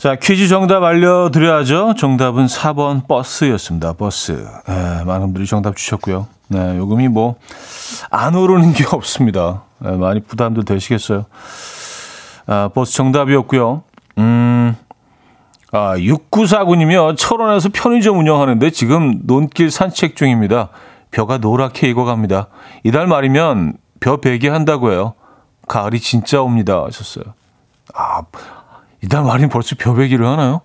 자, 0.05 0.13
퀴즈 0.13 0.47
정답 0.49 0.83
알려드려야죠. 0.83 1.95
정답은 1.97 2.45
4번 2.45 3.07
버스였습니다. 3.07 3.93
버스. 3.93 4.33
네, 4.67 5.03
많은 5.03 5.21
분들이 5.21 5.47
정답 5.47 5.75
주셨고요. 5.75 6.27
네, 6.47 6.77
요금이 6.77 7.07
뭐, 7.07 7.37
안 8.11 8.35
오르는 8.35 8.73
게 8.73 8.85
없습니다. 8.95 9.63
네, 9.79 9.89
많이 9.93 10.19
부담도 10.19 10.61
되시겠어요. 10.61 11.25
아, 12.45 12.69
버스 12.71 12.93
정답이었고요. 12.93 13.81
음, 14.19 14.75
아, 15.71 15.95
6949님이요. 15.97 17.17
철원에서 17.17 17.69
편의점 17.73 18.19
운영하는데 18.19 18.69
지금 18.69 19.21
논길 19.23 19.71
산책 19.71 20.15
중입니다. 20.15 20.69
벼가 21.09 21.39
노랗게 21.39 21.89
익어갑니다. 21.89 22.49
이달 22.83 23.07
말이면 23.07 23.73
벼 24.01 24.17
베기 24.17 24.49
한다고 24.49 24.91
해요. 24.91 25.15
가을이 25.67 25.99
진짜 25.99 26.43
옵니다. 26.43 26.83
하셨어요. 26.85 27.25
아, 27.95 28.21
이달 29.03 29.23
말이면 29.23 29.49
벌써 29.49 29.75
벼베기를 29.77 30.25
하나요? 30.25 30.61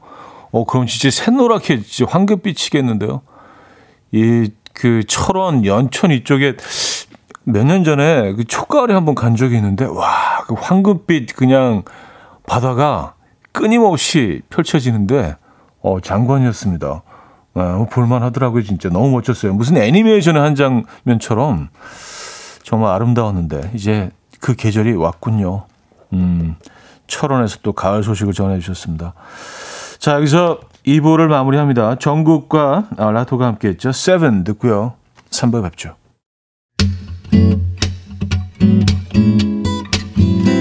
어, 0.53 0.65
그럼 0.65 0.87
진짜 0.87 1.11
새노랗게 1.11 1.83
진짜 1.83 2.11
황금빛이겠는데요. 2.11 3.23
이, 4.13 4.51
그, 4.73 5.03
철원, 5.07 5.65
연천 5.65 6.11
이쪽에 6.11 6.57
몇 7.45 7.65
년 7.65 7.85
전에 7.85 8.33
그 8.35 8.45
초가을에 8.45 8.95
한번 8.95 9.15
간 9.15 9.37
적이 9.37 9.57
있는데, 9.57 9.85
와, 9.85 10.45
그 10.47 10.55
황금빛 10.55 11.35
그냥 11.37 11.83
바다가 12.47 13.15
끊임없이 13.53 14.43
펼쳐지는데, 14.51 15.37
어, 15.83 16.01
장관이었습니다. 16.01 17.03
어, 17.55 17.87
볼만 17.91 18.23
하더라고요, 18.23 18.63
진짜. 18.63 18.89
너무 18.89 19.11
멋졌어요. 19.11 19.55
무슨 19.55 19.77
애니메이션의 19.77 20.41
한 20.43 20.55
장면처럼 20.55 21.69
정말 22.63 22.93
아름다웠는데, 22.95 23.73
이제 23.75 24.11
그 24.41 24.55
계절이 24.55 24.95
왔군요. 24.95 25.67
음. 26.13 26.57
철원에서 27.11 27.59
또 27.63 27.73
가을 27.75 28.03
소식을 28.03 28.33
전해주셨습니다. 28.33 29.13
자, 29.99 30.15
여기서 30.15 30.61
2부를 30.87 31.27
마무리합니다. 31.27 31.97
정국과 31.97 32.89
라토가 32.97 33.47
함께했죠. 33.47 33.93
세븐 33.93 34.45
듣고요. 34.45 34.95
3부 35.31 35.63
뵙죠. 35.63 35.97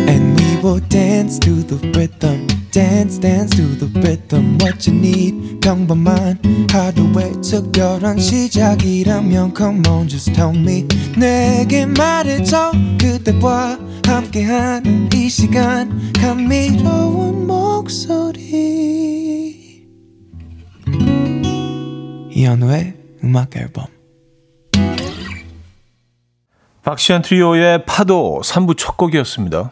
And 0.10 0.42
we 0.42 0.60
will 0.62 0.82
dance 0.90 1.40
to 1.40 1.66
the 1.66 1.80
rhythm. 1.96 2.59
Dance 2.72 3.20
dance 3.20 3.56
to 3.56 3.78
the 3.78 3.88
rhythm 4.00 4.58
what 4.62 4.90
you 4.90 4.98
need. 4.98 5.60
평범한 5.62 6.40
하루의 6.72 7.42
특별한 7.42 8.20
시작이라면 8.20 9.54
come 9.56 9.82
on 9.88 10.08
just 10.08 10.34
tell 10.34 10.56
me. 10.56 10.88
내게 11.18 11.86
말해줘 11.86 12.72
그대와 13.00 13.80
함께한 14.06 15.10
이 15.14 15.30
시간. 15.30 16.14
감미로운 16.14 17.48
목소리. 17.48 18.40
이현우의 22.32 22.94
음악 23.24 23.56
앨범. 23.58 23.86
박시안 26.84 27.22
트리오의 27.22 27.86
파도 27.86 28.42
3부 28.44 28.78
첫 28.78 28.98
곡이었습니다. 28.98 29.72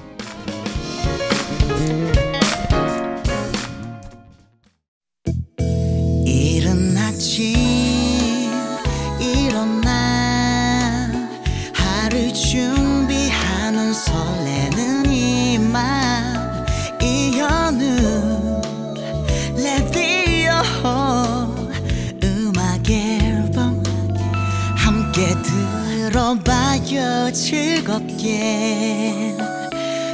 즐겁게. 27.51 29.35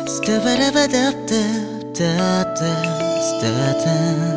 스타바라바답답답답 0.08 2.58
스타타 3.21 4.37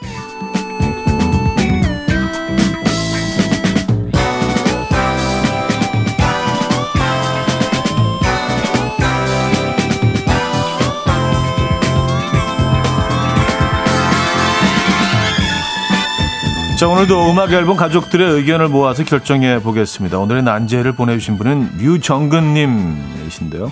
자 16.81 16.87
오늘도 16.87 17.29
음악 17.29 17.53
앨범 17.53 17.77
가족들의 17.77 18.27
의견을 18.27 18.67
모아서 18.67 19.03
결정해 19.03 19.61
보겠습니다. 19.61 20.17
오늘의 20.17 20.41
난제를 20.41 20.93
보내주신 20.93 21.37
분은 21.37 21.77
류정근님이신데요. 21.77 23.71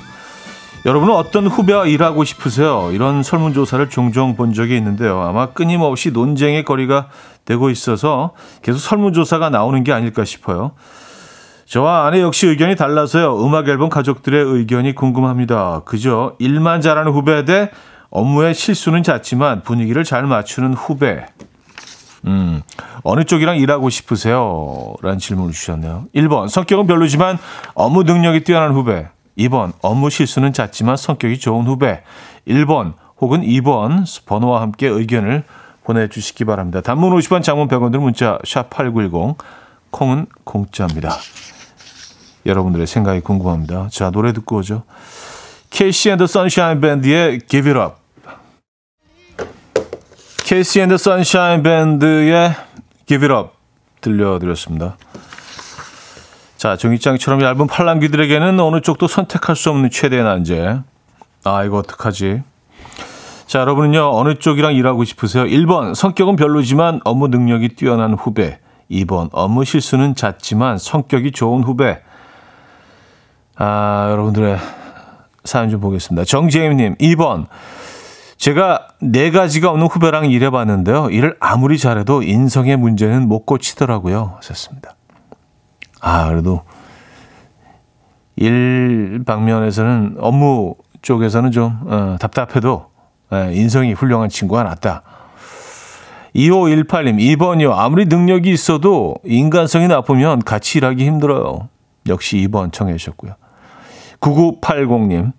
여러분은 0.86 1.15
어떤 1.15 1.48
후배와 1.48 1.88
일하고 1.88 2.24
싶으세요? 2.24 2.91
이런 2.93 3.24
설문조사를 3.24 3.89
종종 3.89 4.36
본 4.36 4.54
적이 4.54 4.78
있는데요. 4.78 5.22
아마 5.22 5.48
끊임없이 5.48 6.12
논쟁의 6.12 6.63
거리가 6.63 7.08
되고 7.45 7.72
있어서 7.72 8.34
계속 8.62 8.78
설문조사가 8.78 9.50
나오는 9.50 9.84
게 9.84 9.91
아닐까 9.91 10.24
싶어요. 10.24 10.74
저와 11.65 12.06
아내 12.06 12.22
역시 12.22 12.45
의견이 12.45 12.76
달라서요. 12.76 13.43
음악 13.43 13.67
앨범 13.69 13.89
가족들의 13.89 14.39
의견이 14.39 14.93
궁금합니다. 14.93 15.82
그저 15.84 16.36
일만 16.38 16.82
잘하는 16.82 17.12
후배 17.12 17.43
대 17.43 17.72
업무의 18.12 18.54
실수는 18.54 19.02
잦지만 19.02 19.63
분위기를 19.63 20.04
잘 20.04 20.28
맞추는 20.28 20.76
후배. 20.76 21.26
음, 22.25 22.62
어느 23.03 23.23
쪽이랑 23.23 23.58
일하고 23.58 23.89
싶으세요? 23.89 24.93
라는 25.01 25.19
질문을 25.19 25.53
주셨네요. 25.53 26.05
1번, 26.15 26.49
성격은 26.49 26.88
별로지만 26.88 27.38
업무 27.73 28.03
능력이 28.03 28.43
뛰어난 28.43 28.73
후배. 28.73 29.08
2번, 29.38 29.73
업무 29.82 30.10
실수는 30.10 30.51
잦지만 30.51 30.97
성격이 30.97 31.39
좋은 31.39 31.65
후배. 31.65 32.03
1번 32.47 32.93
혹은 33.21 33.41
2번 33.41 34.03
번호와 34.25 34.62
함께 34.62 34.88
의견을 34.88 35.43
보내주시기 35.84 36.45
바랍니다. 36.45 36.82
단문 36.82 37.17
50원, 37.17 37.41
장문 37.41 37.67
100원 37.67 37.91
들 37.91 37.99
문자 37.99 38.38
샵 38.45 38.69
8910, 38.69 39.38
콩은 39.91 40.27
공짜입니다. 40.43 41.17
여러분들의 42.45 42.86
생각이 42.86 43.21
궁금합니다. 43.21 43.88
자, 43.91 44.12
노래 44.12 44.34
듣고 44.34 44.58
오죠. 44.58 44.84
KC 45.69 46.12
앤더 46.12 46.27
선샤인 46.27 46.82
밴드의 46.82 47.41
Give 47.47 47.71
It 47.71 47.79
Up. 47.79 47.99
KC 50.50 50.82
앤더 50.82 50.98
선샤인 50.98 51.62
밴드의 51.62 52.56
Give 53.06 53.24
It 53.24 53.32
Up 53.32 53.56
들려드렸습니다. 54.02 54.98
자, 56.58 56.76
종이장처럼 56.76 57.44
얇은 57.44 57.68
팔랑귀들에게는 57.68 58.60
어느 58.60 58.82
쪽도 58.82 59.06
선택할 59.06 59.56
수 59.56 59.70
없는 59.70 59.92
최대의 59.92 60.24
난제. 60.24 60.80
아, 61.44 61.64
이거 61.66 61.78
어떡하지? 61.78 62.42
자, 63.46 63.60
여러분은요, 63.60 64.10
어느 64.12 64.40
쪽이랑 64.40 64.74
일하고 64.74 65.04
싶으세요? 65.04 65.44
1번, 65.44 65.94
성격은 65.94 66.36
별로지만 66.36 67.02
업무 67.04 67.28
능력이 67.28 67.76
뛰어난 67.76 68.16
후배. 68.16 68.58
2번, 68.90 69.30
업무 69.32 69.64
실수는 69.64 70.16
잦지만 70.16 70.80
성격이 70.80 71.32
좋은 71.32 71.62
후배. 71.62 72.02
아, 73.56 74.08
여러분들의 74.10 74.58
사연 75.44 75.70
좀 75.70 75.80
보겠습니다. 75.80 76.26
정재임님, 76.26 76.96
2번. 76.96 77.46
제가 78.39 78.88
네 79.02 79.32
가지가 79.32 79.69
없는 79.69 79.88
후배랑 79.88 80.32
일해봤는데요. 80.32 81.10
일을 81.10 81.36
아무리 81.41 81.78
잘해도 81.78 82.23
인성의 82.23 82.78
문제는 82.78 83.28
못 83.28 83.45
고치더라고요. 83.45 84.36
하셨습니다. 84.38 84.95
아, 85.99 86.30
그래도 86.30 86.63
일 88.38 89.23
방면에서는 89.25 90.15
업무 90.19 90.75
쪽에서는 91.02 91.52
좀 91.52 91.82
어, 91.86 92.15
답답해도 92.17 92.86
예, 93.34 93.54
인성이 93.54 93.91
훌륭한 93.91 94.30
친구가 94.30 94.63
낫다. 94.63 95.04
2518님, 96.34 97.17
2번이요. 97.38 97.73
아무리 97.73 98.06
능력이 98.06 98.49
있어도 98.52 99.15
인간성이 99.25 99.89
나쁘면 99.89 100.43
같이 100.43 100.78
일하기 100.78 101.06
힘들어요. 101.06 101.67
역시 102.08 102.38
2번 102.47 102.71
청해 102.71 102.95
주셨고요. 102.95 103.34
9980님, 104.21 105.34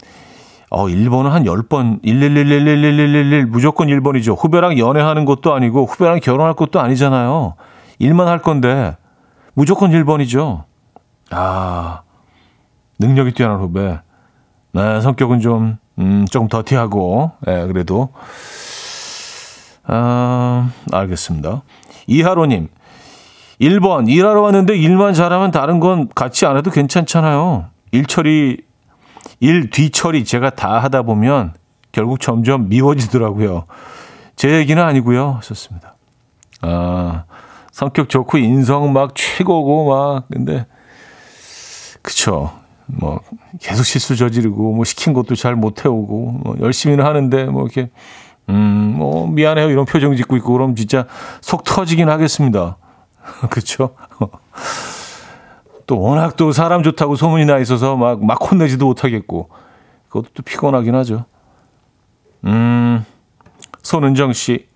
어, 0.70 0.86
1번은 0.86 1.30
한 1.30 1.44
10번, 1.44 2.00
111111111 2.04 3.46
무조건 3.46 3.88
1번이죠. 3.88 4.36
후배랑 4.38 4.78
연애하는 4.78 5.24
것도 5.24 5.52
아니고 5.52 5.84
후배랑 5.84 6.20
결혼할 6.20 6.54
것도 6.54 6.80
아니잖아요. 6.80 7.54
일만 7.98 8.28
할 8.28 8.40
건데 8.40 8.96
무조건 9.54 9.90
1번이죠. 9.90 10.64
아, 11.30 12.02
능력이 13.00 13.32
뛰어난 13.32 13.58
후배. 13.58 13.98
네, 14.72 15.00
성격은 15.00 15.40
좀, 15.40 15.78
음, 15.98 16.24
조금 16.30 16.46
더티하고, 16.46 17.32
예, 17.48 17.50
네, 17.50 17.66
그래도. 17.66 18.10
아, 19.84 20.70
알겠습니다. 20.92 21.62
이하로님, 22.06 22.68
1번, 23.60 24.08
일하러 24.08 24.40
왔는데 24.42 24.76
일만 24.76 25.14
잘하면 25.14 25.50
다른 25.50 25.80
건 25.80 26.08
같이 26.14 26.46
안 26.46 26.56
해도 26.56 26.70
괜찮잖아요. 26.70 27.66
일 27.90 28.06
처리, 28.06 28.58
일 29.40 29.70
뒤처리 29.70 30.24
제가 30.24 30.50
다 30.50 30.78
하다 30.82 31.02
보면 31.02 31.54
결국 31.92 32.20
점점 32.20 32.68
미워지더라고요. 32.68 33.64
제 34.36 34.52
얘기는 34.52 34.82
아니고요. 34.82 35.32
하셨습니다. 35.38 35.94
아, 36.62 37.24
성격 37.72 38.08
좋고 38.08 38.38
인성 38.38 38.92
막 38.92 39.14
최고고 39.14 39.88
막, 39.88 40.24
근데, 40.30 40.66
그쵸. 42.02 42.52
뭐, 42.86 43.20
계속 43.60 43.84
실수 43.84 44.16
저지르고, 44.16 44.72
뭐, 44.74 44.84
시킨 44.84 45.12
것도 45.12 45.34
잘 45.36 45.54
못 45.54 45.84
해오고, 45.84 46.32
뭐, 46.42 46.56
열심히는 46.60 47.04
하는데, 47.04 47.44
뭐, 47.44 47.62
이렇게, 47.62 47.90
음, 48.48 48.94
뭐, 48.96 49.28
미안해요. 49.28 49.70
이런 49.70 49.84
표정 49.84 50.16
짓고 50.16 50.36
있고, 50.38 50.52
그럼 50.52 50.74
진짜 50.74 51.06
속 51.40 51.62
터지긴 51.64 52.08
하겠습니다. 52.08 52.78
그쵸? 53.50 53.94
또 55.90 55.98
워낙 55.98 56.36
또 56.36 56.52
사람 56.52 56.84
좋다고 56.84 57.16
소문이 57.16 57.46
나 57.46 57.58
있어서 57.58 57.96
막, 57.96 58.24
막 58.24 58.38
혼내지도 58.48 58.86
못하겠고, 58.86 59.50
그것도 60.06 60.28
또 60.34 60.42
피곤하긴 60.44 60.94
하죠. 60.94 61.24
음, 62.44 63.04
손은정 63.82 64.32
씨. 64.32 64.68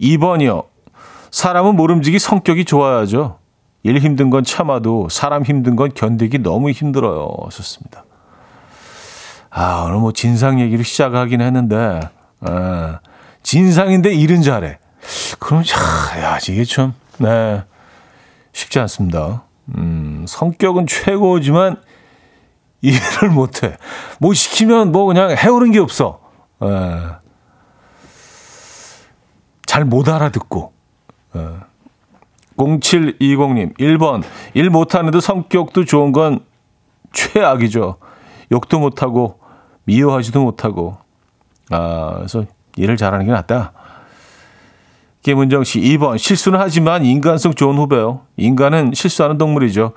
2번이요. 0.00 0.64
사람은 1.30 1.76
모름지기 1.76 2.18
성격이 2.18 2.64
좋아야죠. 2.64 3.38
일 3.82 3.98
힘든 3.98 4.30
건 4.30 4.44
참아도 4.44 5.10
사람 5.10 5.42
힘든 5.42 5.76
건 5.76 5.92
견디기 5.92 6.38
너무 6.38 6.70
힘들어요. 6.70 7.28
좋습니다. 7.50 8.06
아, 9.50 9.84
오늘 9.86 9.98
뭐 9.98 10.12
진상 10.12 10.58
얘기를 10.58 10.86
시작하긴 10.86 11.42
했는데, 11.42 12.00
아, 12.40 13.00
진상인데 13.42 14.14
일은 14.14 14.40
잘해. 14.40 14.78
그럼, 15.38 15.60
야, 15.60 16.22
야, 16.22 16.38
이게 16.48 16.64
참, 16.64 16.94
네, 17.18 17.62
쉽지 18.54 18.78
않습니다. 18.78 19.44
음, 19.76 20.24
성격은 20.26 20.86
최고지만 20.86 21.82
일을 22.80 23.30
못해. 23.34 23.76
뭐 24.18 24.32
시키면 24.32 24.92
뭐 24.92 25.04
그냥 25.04 25.36
해오는 25.36 25.72
게 25.72 25.78
없어. 25.80 26.20
예. 26.62 26.68
잘못 29.66 30.08
알아듣고. 30.08 30.72
예. 31.36 31.48
0720님, 32.56 33.76
1번. 33.76 34.22
일 34.54 34.70
못하는데 34.70 35.18
성격도 35.20 35.84
좋은 35.84 36.12
건 36.12 36.44
최악이죠. 37.12 37.96
욕도 38.52 38.78
못하고, 38.78 39.40
미워하지도 39.84 40.40
못하고. 40.40 40.96
아, 41.70 42.12
그래서 42.18 42.44
일을 42.76 42.96
잘하는 42.96 43.26
게 43.26 43.32
낫다. 43.32 43.72
김은정 45.24 45.64
씨, 45.64 45.80
2번. 45.80 46.18
실수는 46.18 46.60
하지만 46.60 47.04
인간성 47.04 47.54
좋은 47.54 47.76
후배요. 47.78 48.20
인간은 48.36 48.92
실수하는 48.94 49.38
동물이죠. 49.38 49.92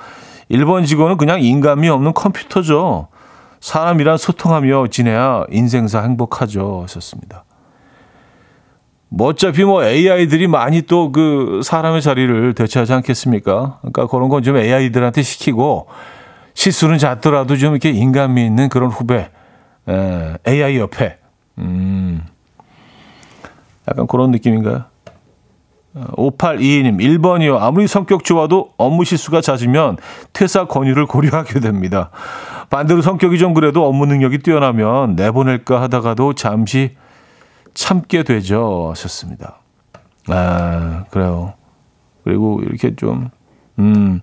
1번 0.50 0.86
직원은 0.86 1.18
그냥 1.18 1.42
인감이 1.44 1.90
없는 1.90 2.13
컴퓨터죠. 2.13 3.10
사람이란 3.60 4.18
소통하며 4.18 4.88
지내야 4.88 5.44
인생사 5.52 6.02
행복하죠. 6.02 6.84
하셨습니다. 6.84 7.44
뭐 9.10 9.28
어차피 9.28 9.66
뭐 9.66 9.84
AI들이 9.84 10.48
많이 10.48 10.82
또 10.84 11.12
그 11.12 11.60
사람의 11.63 12.02
자리를 12.02 12.54
대체하지 12.54 12.94
않겠습니까? 12.94 13.80
그러니까 13.82 14.08
그런 14.08 14.30
건 14.30 14.44
좀 14.44 14.56
AI들한테 14.56 15.24
시키고 15.24 15.88
실수는 16.54 16.98
잦더라도 16.98 17.58
좀 17.58 17.72
이렇게 17.74 17.90
인감이 17.90 18.46
있는 18.46 18.70
그런 18.70 18.90
후배, 18.90 19.30
에, 19.90 20.38
AI 20.48 20.78
옆에, 20.78 21.18
음, 21.58 22.24
약간 23.90 24.08
그런 24.08 24.32
느낌인가요? 24.32 24.86
5822님, 26.16 27.00
1번이요. 27.00 27.58
아무리 27.60 27.88
성격 27.88 28.24
좋아도 28.24 28.72
업무 28.78 29.04
실수가 29.04 29.42
잦으면 29.42 29.98
퇴사 30.34 30.66
권유를 30.66 31.06
고려하게 31.06 31.60
됩니다. 31.60 32.10
반대로 32.70 33.02
성격이 33.02 33.38
좀 33.38 33.54
그래도 33.54 33.88
업무 33.88 34.06
능력이 34.06 34.40
뛰어나면 34.40 35.16
내보낼까 35.16 35.82
하다가도 35.82 36.34
잠시 36.34 36.96
참게 37.74 38.24
되죠. 38.24 38.88
하셨습니다. 38.92 39.60
아, 40.28 41.06
그래요. 41.10 41.54
그리고 42.24 42.62
이렇게 42.62 42.96
좀, 42.96 43.30
음, 43.80 44.22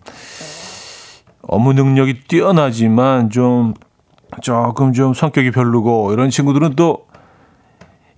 업무 1.42 1.72
능력이 1.72 2.24
뛰어나지만 2.28 3.30
좀, 3.30 3.74
조금 4.42 4.92
좀 4.92 5.14
성격이 5.14 5.52
별로고 5.52 6.12
이런 6.12 6.30
친구들은 6.30 6.74
또 6.74 7.06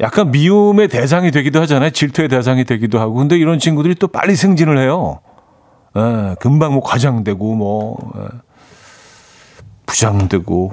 약간 0.00 0.30
미움의 0.30 0.88
대상이 0.88 1.30
되기도 1.30 1.60
하잖아요. 1.62 1.90
질투의 1.90 2.28
대상이 2.28 2.64
되기도 2.64 2.98
하고. 3.00 3.14
근데 3.14 3.36
이런 3.36 3.58
친구들이 3.58 3.94
또 3.94 4.08
빨리 4.08 4.36
승진을 4.36 4.78
해요. 4.78 5.20
예, 5.96 6.36
금방 6.40 6.74
뭐 6.74 6.82
과장되고 6.82 7.54
뭐 7.54 8.12
예, 8.18 8.22
부장되고. 9.86 10.72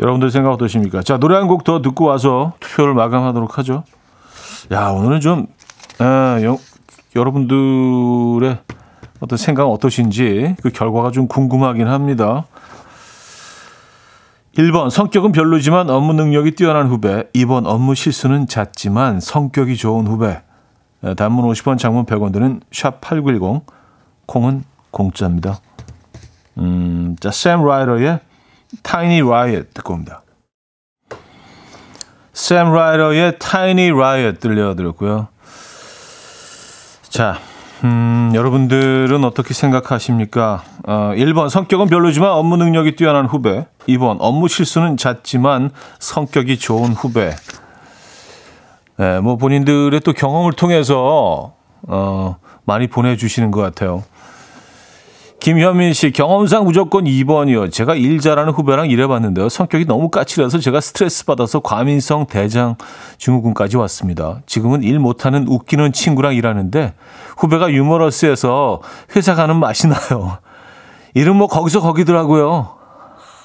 여러분들 0.00 0.30
생각 0.30 0.50
어떠십니까? 0.52 1.02
자, 1.02 1.18
노래 1.18 1.36
한 1.36 1.46
곡 1.46 1.62
더 1.62 1.80
듣고 1.80 2.04
와서 2.06 2.54
투표를 2.58 2.94
마감하도록 2.94 3.58
하죠. 3.58 3.84
야, 4.72 4.88
오늘은 4.88 5.20
좀 5.20 5.46
예, 6.00 6.44
여, 6.44 6.58
여러분들의 7.14 8.58
어떤 9.20 9.38
생각 9.38 9.66
어떠신지 9.66 10.56
그 10.60 10.70
결과가 10.70 11.12
좀 11.12 11.28
궁금하긴 11.28 11.86
합니다. 11.86 12.46
1번 14.56 14.88
성격은 14.88 15.32
별로지만 15.32 15.90
업무 15.90 16.12
능력이 16.12 16.52
뛰어난 16.52 16.88
후배 16.88 17.24
2번 17.34 17.66
업무 17.66 17.94
실수는 17.94 18.46
잦지만 18.46 19.18
성격이 19.18 19.76
좋은 19.76 20.06
후배 20.06 20.42
단문 21.16 21.44
50원 21.50 21.76
장문 21.76 22.06
100원 22.06 22.32
드는 22.32 22.60
샵8910 22.70 23.62
콩은 24.26 24.64
공짜입니다. 24.90 25.58
음, 26.58 27.16
자, 27.18 27.32
샘 27.32 27.66
라이더의 27.66 28.20
Tiny 28.84 29.22
Riot 29.22 29.70
듣고 29.74 29.94
옵니다. 29.94 30.22
샘 32.32 32.72
라이더의 32.72 33.38
Tiny 33.38 33.90
Riot 33.90 34.38
들려드렸고요. 34.38 35.28
자, 37.02 37.38
음, 37.84 38.32
여러분들은 38.34 39.24
어떻게 39.24 39.52
생각하십니까? 39.52 40.62
어, 40.86 41.12
1번 41.14 41.50
성격은 41.50 41.88
별로지만 41.88 42.30
업무 42.30 42.56
능력이 42.56 42.96
뛰어난 42.96 43.26
후배. 43.26 43.66
2번 43.86 44.16
업무 44.20 44.48
실수는 44.48 44.96
잦지만 44.96 45.70
성격이 45.98 46.58
좋은 46.58 46.92
후배. 46.92 47.36
네, 48.96 49.20
뭐 49.20 49.36
본인들의 49.36 50.00
또 50.00 50.14
경험을 50.14 50.54
통해서 50.54 51.52
어, 51.82 52.36
많이 52.64 52.86
보내주시는 52.86 53.50
것 53.50 53.60
같아요. 53.60 54.02
김현민 55.44 55.92
씨, 55.92 56.10
경험상 56.10 56.64
무조건 56.64 57.04
2번이요. 57.04 57.70
제가 57.70 57.96
일 57.96 58.18
잘하는 58.18 58.54
후배랑 58.54 58.88
일해봤는데요. 58.88 59.50
성격이 59.50 59.84
너무 59.84 60.08
까칠해서 60.08 60.58
제가 60.58 60.80
스트레스 60.80 61.26
받아서 61.26 61.60
과민성 61.60 62.28
대장 62.28 62.76
증후군까지 63.18 63.76
왔습니다. 63.76 64.40
지금은 64.46 64.82
일 64.82 64.98
못하는 64.98 65.46
웃기는 65.46 65.92
친구랑 65.92 66.34
일하는데 66.34 66.94
후배가 67.36 67.72
유머러스해서 67.72 68.80
회사 69.14 69.34
가는 69.34 69.56
맛이 69.56 69.86
나요. 69.86 70.38
일은 71.12 71.36
뭐 71.36 71.46
거기서 71.46 71.82
거기더라고요. 71.82 72.76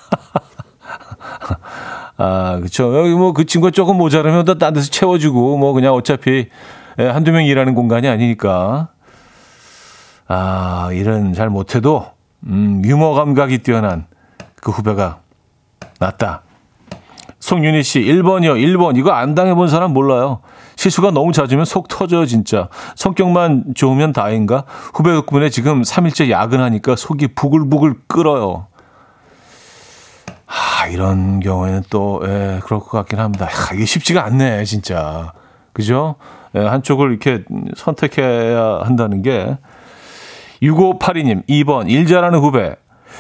아, 2.16 2.60
그쵸. 2.62 2.98
여기 2.98 3.14
뭐 3.14 3.34
그 3.34 3.46
친구가 3.46 3.72
조금 3.72 3.98
모자라면 3.98 4.46
딴 4.58 4.74
데서 4.74 4.90
채워주고 4.90 5.58
뭐 5.58 5.74
그냥 5.74 5.96
어차피 5.96 6.48
한두 6.96 7.34
명 7.34 7.44
일하는 7.44 7.76
공간이 7.76 8.08
아니니까. 8.08 8.88
아, 10.32 10.90
일은 10.94 11.34
잘 11.34 11.50
못해도, 11.50 12.06
음, 12.46 12.84
유머 12.86 13.14
감각이 13.14 13.58
뛰어난 13.64 14.06
그 14.62 14.72
후배가 14.72 15.20
낫다. 16.00 16.44
송윤희 17.40 17.82
씨, 17.82 18.00
1번이요, 18.02 18.56
1번. 18.58 18.96
이거 18.96 19.12
안 19.12 19.34
당해본 19.34 19.70
사람 19.70 19.92
몰라요. 19.92 20.42
실수가 20.76 21.12
너무 21.12 21.32
잦으면 21.32 21.66
속 21.66 21.88
터져요, 21.88 22.28
진짜. 22.28 22.70
성격만 22.96 23.74
좋으면 23.76 24.14
다인가? 24.14 24.66
후배 24.94 25.14
덕분에 25.14 25.50
지금 25.50 25.82
3일째 25.82 26.30
야근하니까 26.30 26.96
속이 26.96 27.30
부글부글 27.30 27.96
끓어요. 28.08 28.68
아, 30.46 30.86
이런 30.88 31.40
경우에는 31.40 31.84
또, 31.90 32.22
예, 32.26 32.60
그럴 32.64 32.80
것 32.80 32.92
같긴 32.92 33.20
합니다. 33.20 33.48
야, 33.48 33.50
이게 33.74 33.86
쉽지가 33.86 34.24
않네, 34.26 34.64
진짜. 34.66 35.34
그죠? 35.74 36.16
예, 36.56 36.60
한쪽을 36.60 37.10
이렇게 37.12 37.44
선택해야 37.76 38.82
한다는 38.84 39.24
게 39.24 39.58
6582님, 40.62 41.46
2번, 41.48 41.90
일 41.90 42.06
잘하는 42.06 42.40
후배. 42.40 42.76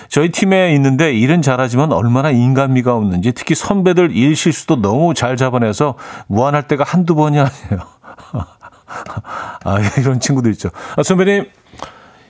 저희 0.07 0.29
팀에 0.29 0.73
있는데 0.75 1.13
일은 1.13 1.41
잘하지만 1.41 1.91
얼마나 1.91 2.29
인간미가 2.29 2.95
없는지 2.95 3.31
특히 3.31 3.55
선배들 3.55 4.15
일 4.15 4.35
실수도 4.35 4.75
너무 4.75 5.13
잘 5.13 5.35
잡아내서 5.35 5.95
무안할 6.27 6.67
때가 6.67 6.83
한두 6.83 7.15
번이 7.15 7.39
아니에요. 7.39 7.87
아, 9.65 9.79
이런 9.97 10.19
친구들 10.19 10.51
있죠. 10.51 10.69
아, 10.95 11.03
선배님, 11.03 11.49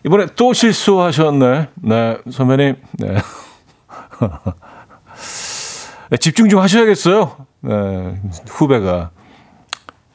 이번에 0.06 0.28
또 0.36 0.54
실수하셨네. 0.54 1.70
네, 1.76 2.18
선배님, 2.32 2.76
네. 2.94 3.16
네 6.10 6.18
집중 6.18 6.50
좀 6.50 6.60
하셔야겠어요. 6.62 7.36
네, 7.62 8.22
후배가. 8.48 9.12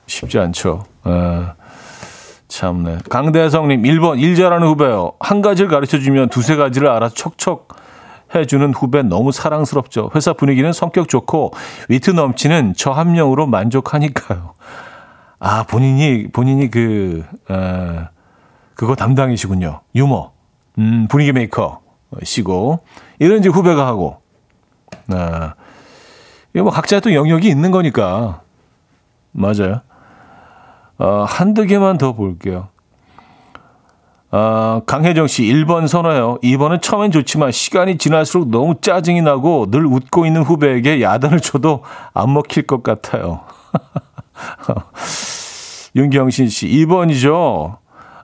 쉽지 0.07 0.39
않죠. 0.39 0.85
네. 1.05 1.13
참네. 2.59 2.99
강대성님, 3.11 3.83
1번, 3.83 4.21
일 4.21 4.37
잘하는 4.37 4.69
후배요. 4.69 5.15
한 5.19 5.43
가지를 5.43 5.69
가르쳐 5.69 5.99
주면 5.99 6.29
두세 6.29 6.55
가지를 6.55 6.89
알아서 6.89 7.13
척척 7.17 7.67
해주는 8.33 8.73
후배 8.75 9.03
너무 9.03 9.33
사랑스럽죠. 9.33 10.11
회사 10.15 10.33
분위기는 10.33 10.73
성격 10.73 11.09
좋고 11.09 11.53
위트 11.89 12.11
넘치는 12.13 12.75
저 12.77 12.93
한 12.93 13.11
명으로 13.13 13.49
만족하니까요. 13.49 14.55
아, 15.41 15.65
본인이, 15.65 16.29
본인이 16.29 16.71
그, 16.71 17.25
에, 17.51 17.55
그거 18.77 18.95
담당이시군요. 18.95 19.81
유머. 19.97 20.31
음, 20.79 21.09
분위기 21.09 21.33
메이커. 21.33 21.81
시고. 22.23 22.85
이런 23.19 23.41
이제 23.41 23.49
후배가 23.49 23.85
하고. 23.85 24.21
아, 25.09 25.55
이거 26.55 26.63
뭐 26.63 26.73
각자 26.73 27.01
또 27.01 27.13
영역이 27.13 27.49
있는 27.49 27.73
거니까. 27.73 28.43
맞아요. 29.33 29.81
어, 30.99 31.25
한두 31.29 31.67
개만 31.67 31.99
더 31.99 32.13
볼게요. 32.13 32.69
어, 34.31 34.83
강혜정 34.87 35.29
씨, 35.29 35.45
1번 35.45 35.87
선호해요. 35.87 36.39
2번은 36.43 36.83
처음엔 36.83 37.13
좋지만 37.13 37.53
시간이 37.53 37.99
지날수록 37.99 38.49
너무 38.49 38.75
짜증이 38.81 39.23
나고 39.23 39.71
늘 39.71 39.87
웃고 39.87 40.27
있는 40.27 40.43
후배에게 40.43 41.03
야단을 41.03 41.41
줘도 41.41 41.85
안 42.13 42.33
먹힐 42.33 42.67
것 42.67 42.83
같아요. 42.83 43.43
윤경신 45.95 46.49
씨, 46.49 46.67
2번이죠. 46.67 47.77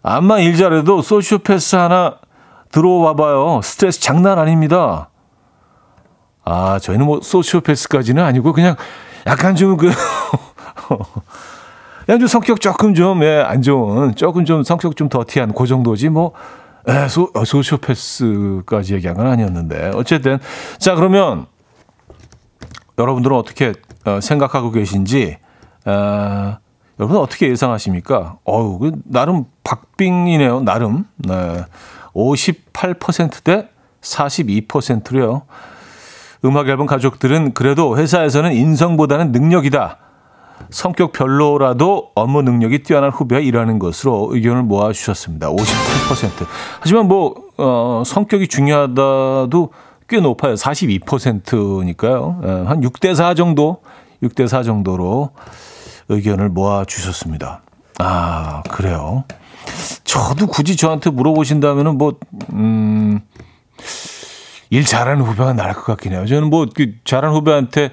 암만 0.03 0.41
일 0.41 0.57
잘해도 0.57 1.03
소시오패스 1.03 1.77
하나 1.77 2.17
들어와 2.73 3.15
봐요. 3.15 3.61
스트레스 3.63 4.01
장난 4.01 4.39
아닙니다. 4.39 5.11
아, 6.45 6.81
저희는 6.81 7.07
뭐 7.07 7.21
소시오패스까지는 7.23 8.25
아니고 8.25 8.53
그냥 8.53 8.75
약간 9.27 9.55
좀 9.55 9.77
그, 9.77 9.93
그냥 12.11 12.19
좀 12.19 12.27
성격 12.27 12.61
조금 12.61 12.93
좀, 12.93 13.23
예, 13.23 13.41
안 13.47 13.63
좋은, 13.63 14.17
조금 14.17 14.45
좀 14.45 14.65
성격 14.65 14.97
좀 14.97 15.09
더티한 15.09 15.55
그 15.55 15.65
정도지 15.65 16.09
뭐, 16.09 16.33
예, 16.89 17.07
소, 17.07 17.31
어, 17.35 17.45
소시오패스까지 17.45 18.95
얘기한 18.95 19.17
건 19.17 19.29
아니었는데. 19.29 19.93
어쨌든. 19.95 20.41
자, 20.79 20.97
그러면 20.97 21.47
여러분들은 22.99 23.37
어떻게 23.37 23.75
어, 24.05 24.19
생각하고 24.21 24.73
계신지, 24.73 25.39
어, 25.85 26.59
여러분 26.99 27.17
어떻게 27.17 27.49
예상하십니까? 27.49 28.39
어우, 28.43 28.81
그 28.81 28.91
나름 29.05 29.45
박빙이네요, 29.63 30.63
나름. 30.63 31.05
네. 31.17 31.65
58%대 32.13 33.69
42%래요. 34.01 35.43
음악 36.45 36.69
앨범 36.69 36.87
가족들은 36.87 37.55
그래도 37.55 37.97
회사에서는 37.97 38.53
인성보다는 38.53 39.31
능력이다. 39.31 40.10
성격 40.71 41.13
별로라도 41.13 42.11
업무 42.15 42.43
능력이 42.43 42.83
뛰어난 42.83 43.11
후배와 43.11 43.41
일하는 43.41 43.79
것으로 43.79 44.29
의견을 44.33 44.63
모아주셨습니다. 44.65 45.51
58%. 45.51 46.47
하지만 46.81 47.09
뭐, 47.09 47.35
어, 47.57 48.03
성격이 48.05 48.49
중요하다도 48.49 49.73
꽤 50.09 50.21
높아요. 50.21 50.55
42%니까요. 50.55 52.41
예, 52.45 52.49
한 52.67 52.81
6대4 52.81 53.37
정도, 53.37 53.83
6대4 54.23 54.65
정도로 54.65 55.31
의견을 56.09 56.49
모아주셨습니다. 56.51 57.63
아, 57.99 58.63
그래요. 58.71 59.25
저도 60.05 60.47
굳이 60.49 60.77
저한테 60.77 61.11
물어보신다면은 61.11 61.97
뭐, 61.97 62.19
음, 62.53 63.21
일 64.71 64.85
잘하는 64.85 65.25
후배가 65.25 65.53
나을 65.53 65.73
것 65.75 65.85
같긴 65.85 66.13
해요. 66.13 66.27
저는 66.27 66.51
뭐, 66.51 66.67
그 66.75 66.95
잘하는 67.05 67.35
후배한테 67.35 67.91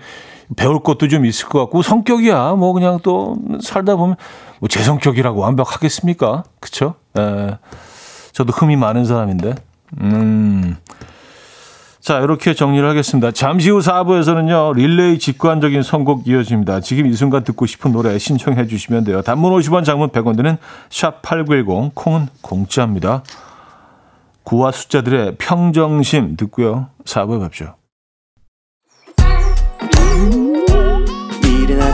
배울 0.56 0.80
것도 0.80 1.08
좀 1.08 1.26
있을 1.26 1.48
것 1.50 1.60
같고, 1.60 1.82
성격이야. 1.82 2.54
뭐, 2.54 2.74
그냥 2.74 3.00
또 3.04 3.38
살다 3.62 3.95
보면, 3.95 4.16
뭐, 4.60 4.70
제 4.70 4.82
성격이라고 4.82 5.39
완벽하겠습니까? 5.39 6.43
에, 7.18 7.58
저도 8.32 8.54
흠이 8.54 8.76
많은 8.76 9.06
사람인데. 9.06 9.56
음. 10.02 10.78
자, 12.08 12.20
이렇게 12.20 12.54
정리를 12.54 12.88
하겠습니다. 12.88 13.32
잠시 13.32 13.70
후 13.70 13.80
4부에서는요, 13.80 14.76
릴레이 14.76 15.20
직관적인 15.20 15.84
선곡 15.84 16.26
이어집니다. 16.26 16.80
지금 16.80 17.06
이 17.08 17.14
순간 17.14 17.43
듣고 17.43 17.66
싶은 17.66 17.91
노래 17.91 18.18
신청해 18.18 18.68
주시면 18.68 19.04
돼요. 19.04 19.22
단문 19.22 19.52
50원, 19.52 19.84
장문 19.84 20.12
100원 20.12 20.38
드는 20.38 20.58
샵8910, 20.89 21.91
콩은 21.95 22.28
공짜입니다. 22.41 23.24
구와 24.43 24.72
숫자들의 24.72 25.36
평정심 25.38 26.38
듣고요. 26.38 26.88
4부에 27.04 27.41
뵙죠. 27.41 27.76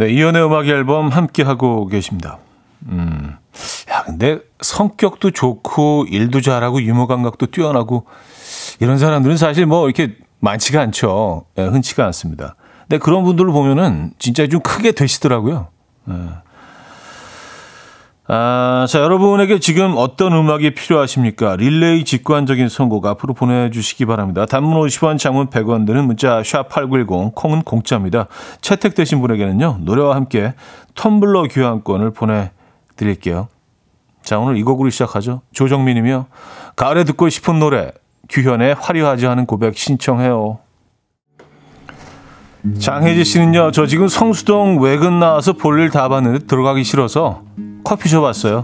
네, 0.00 0.08
이연의 0.12 0.46
음악 0.46 0.66
앨범 0.66 1.08
함께 1.08 1.42
하고 1.42 1.86
계십니다. 1.86 2.38
음. 2.86 3.36
야, 3.90 4.02
근데 4.04 4.38
성격도 4.62 5.30
좋고 5.30 6.06
일도 6.08 6.40
잘하고 6.40 6.80
유머 6.80 7.06
감각도 7.06 7.48
뛰어나고 7.48 8.06
이런 8.80 8.96
사람들은 8.96 9.36
사실 9.36 9.66
뭐 9.66 9.90
이렇게 9.90 10.16
많지가 10.38 10.80
않죠. 10.80 11.44
예, 11.58 11.64
흔치가 11.64 12.06
않습니다. 12.06 12.56
근데 12.88 12.96
그런 12.96 13.24
분들을 13.24 13.52
보면은 13.52 14.14
진짜 14.18 14.46
좀 14.46 14.60
크게 14.60 14.92
되시더라고요. 14.92 15.68
예. 16.08 16.14
아, 18.32 18.86
자, 18.88 19.00
여러분에게 19.00 19.58
지금 19.58 19.94
어떤 19.96 20.32
음악이 20.32 20.74
필요하십니까? 20.74 21.56
릴레이 21.56 22.04
직관적인 22.04 22.68
선곡 22.68 23.04
앞으로 23.04 23.34
보내주시기 23.34 24.06
바랍니다. 24.06 24.46
단문 24.46 24.80
50원, 24.80 25.18
장문 25.18 25.48
100원 25.48 25.84
드는 25.84 26.04
문자 26.04 26.40
샵8910, 26.40 27.34
콩은 27.34 27.62
공짜입니다. 27.62 28.28
채택되신 28.60 29.20
분에게는요, 29.20 29.78
노래와 29.80 30.14
함께 30.14 30.54
텀블러 30.94 31.48
교환권을 31.52 32.12
보내드릴게요. 32.12 33.48
자, 34.22 34.38
오늘 34.38 34.58
이 34.58 34.62
곡으로 34.62 34.90
시작하죠. 34.90 35.40
조정민이며, 35.52 36.26
가을에 36.76 37.02
듣고 37.02 37.28
싶은 37.30 37.58
노래, 37.58 37.90
규현의 38.28 38.76
화려하지 38.78 39.26
않은 39.26 39.46
고백 39.46 39.76
신청해요. 39.76 40.60
장혜지 42.78 43.24
씨는요, 43.24 43.72
저 43.72 43.86
지금 43.86 44.06
성수동 44.06 44.80
외근 44.80 45.18
나와서 45.18 45.54
볼일 45.54 45.90
다 45.90 46.08
봤는데 46.08 46.46
들어가기 46.46 46.84
싫어서 46.84 47.42
커피숍 47.84 48.22
왔어요. 48.22 48.62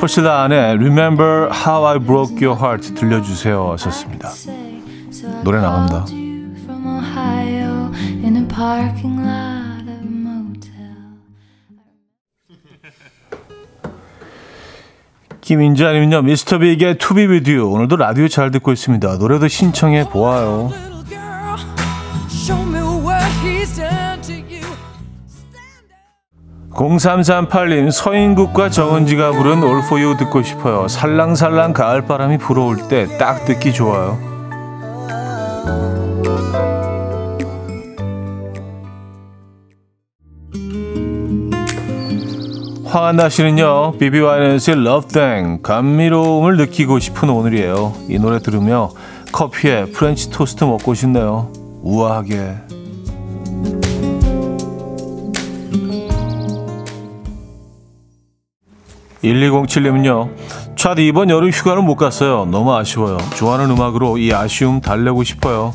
프리실라 0.00 0.44
안에 0.44 0.56
Remember 0.56 1.50
How 1.52 1.86
I 1.86 1.98
Broke 1.98 2.46
Your 2.46 2.60
Heart 2.60 2.94
들려주세요 2.94 3.72
하셨습니다. 3.72 4.30
노래 5.42 5.60
나갑니다. 5.60 6.04
김인자님은요, 15.40 16.22
미스터 16.22 16.58
빅의 16.58 16.98
To 16.98 17.14
Be 17.14 17.26
With 17.26 17.52
You. 17.52 17.72
오늘도 17.72 17.94
라디오 17.96 18.26
잘 18.26 18.50
듣고 18.50 18.72
있습니다. 18.72 19.18
노래도 19.18 19.46
신청해 19.46 20.08
보아요. 20.08 20.72
0338님, 26.76 27.90
서인국과 27.90 28.68
정은지가 28.68 29.32
부른 29.32 29.62
You 29.62 30.16
듣고 30.18 30.42
싶어요. 30.42 30.88
살랑살랑 30.88 31.72
가을바람이 31.72 32.36
불어올 32.38 32.88
때 32.88 33.06
딱 33.18 33.46
듣기 33.46 33.72
좋아요. 33.72 34.18
화한나 42.84 43.28
씨는요, 43.28 43.92
BeBe 43.98 44.20
Winans의 44.20 44.76
Love 44.78 45.08
Thing, 45.08 45.62
감미로움을 45.62 46.56
느끼고 46.56 46.98
싶은 46.98 47.28
오늘이에요. 47.30 47.94
이 48.08 48.18
노래 48.18 48.38
들으며 48.38 48.90
커피에 49.32 49.86
프렌치 49.86 50.30
토스트 50.30 50.64
먹고 50.64 50.94
싶네요. 50.94 51.50
우아하게. 51.82 52.65
1207님은요. 59.26 60.76
차디 60.76 61.06
이번 61.06 61.30
여름 61.30 61.50
휴가는 61.50 61.84
못 61.84 61.96
갔어요. 61.96 62.46
너무 62.46 62.74
아쉬워요. 62.74 63.18
좋아하는 63.34 63.70
음악으로 63.70 64.18
이 64.18 64.32
아쉬움 64.32 64.80
달래고 64.80 65.24
싶어요. 65.24 65.74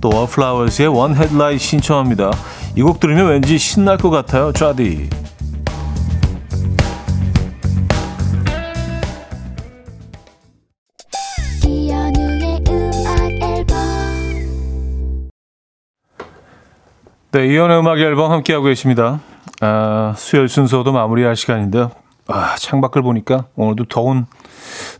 또 0.00 0.10
Wallflowers의 0.10 0.88
One 0.88 1.14
Headlight 1.14 1.58
신청합니다. 1.58 2.30
이 2.76 2.82
곡 2.82 3.00
들으면 3.00 3.28
왠지 3.28 3.58
신날 3.58 3.98
것 3.98 4.10
같아요. 4.10 4.52
차디. 4.52 5.08
네, 17.32 17.46
이현의 17.46 17.78
음악 17.78 17.98
앨범 17.98 18.30
함께하고 18.30 18.66
계십니다. 18.66 19.20
아, 19.60 20.12
수요일 20.16 20.48
순서도 20.48 20.92
마무리할 20.92 21.34
시간인데요. 21.34 21.90
아, 22.32 22.56
창밖을 22.56 23.02
보니까 23.02 23.44
오늘도 23.56 23.84
더운, 23.86 24.26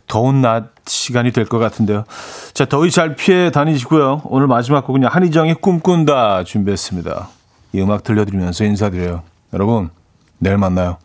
더운 0.07 0.41
낮 0.41 0.71
시간이 0.85 1.31
될 1.31 1.45
것 1.45 1.57
같은데요. 1.59 2.03
자, 2.53 2.65
더위 2.65 2.91
잘 2.91 3.15
피해 3.15 3.49
다니시고요. 3.51 4.21
오늘 4.25 4.47
마지막 4.47 4.85
곡은 4.85 5.05
한희정의 5.05 5.55
꿈꾼다 5.55 6.43
준비했습니다. 6.43 7.29
이 7.73 7.81
음악 7.81 8.03
들려드리면서 8.03 8.65
인사드려요. 8.65 9.23
여러분, 9.53 9.89
내일 10.37 10.57
만나요. 10.57 10.97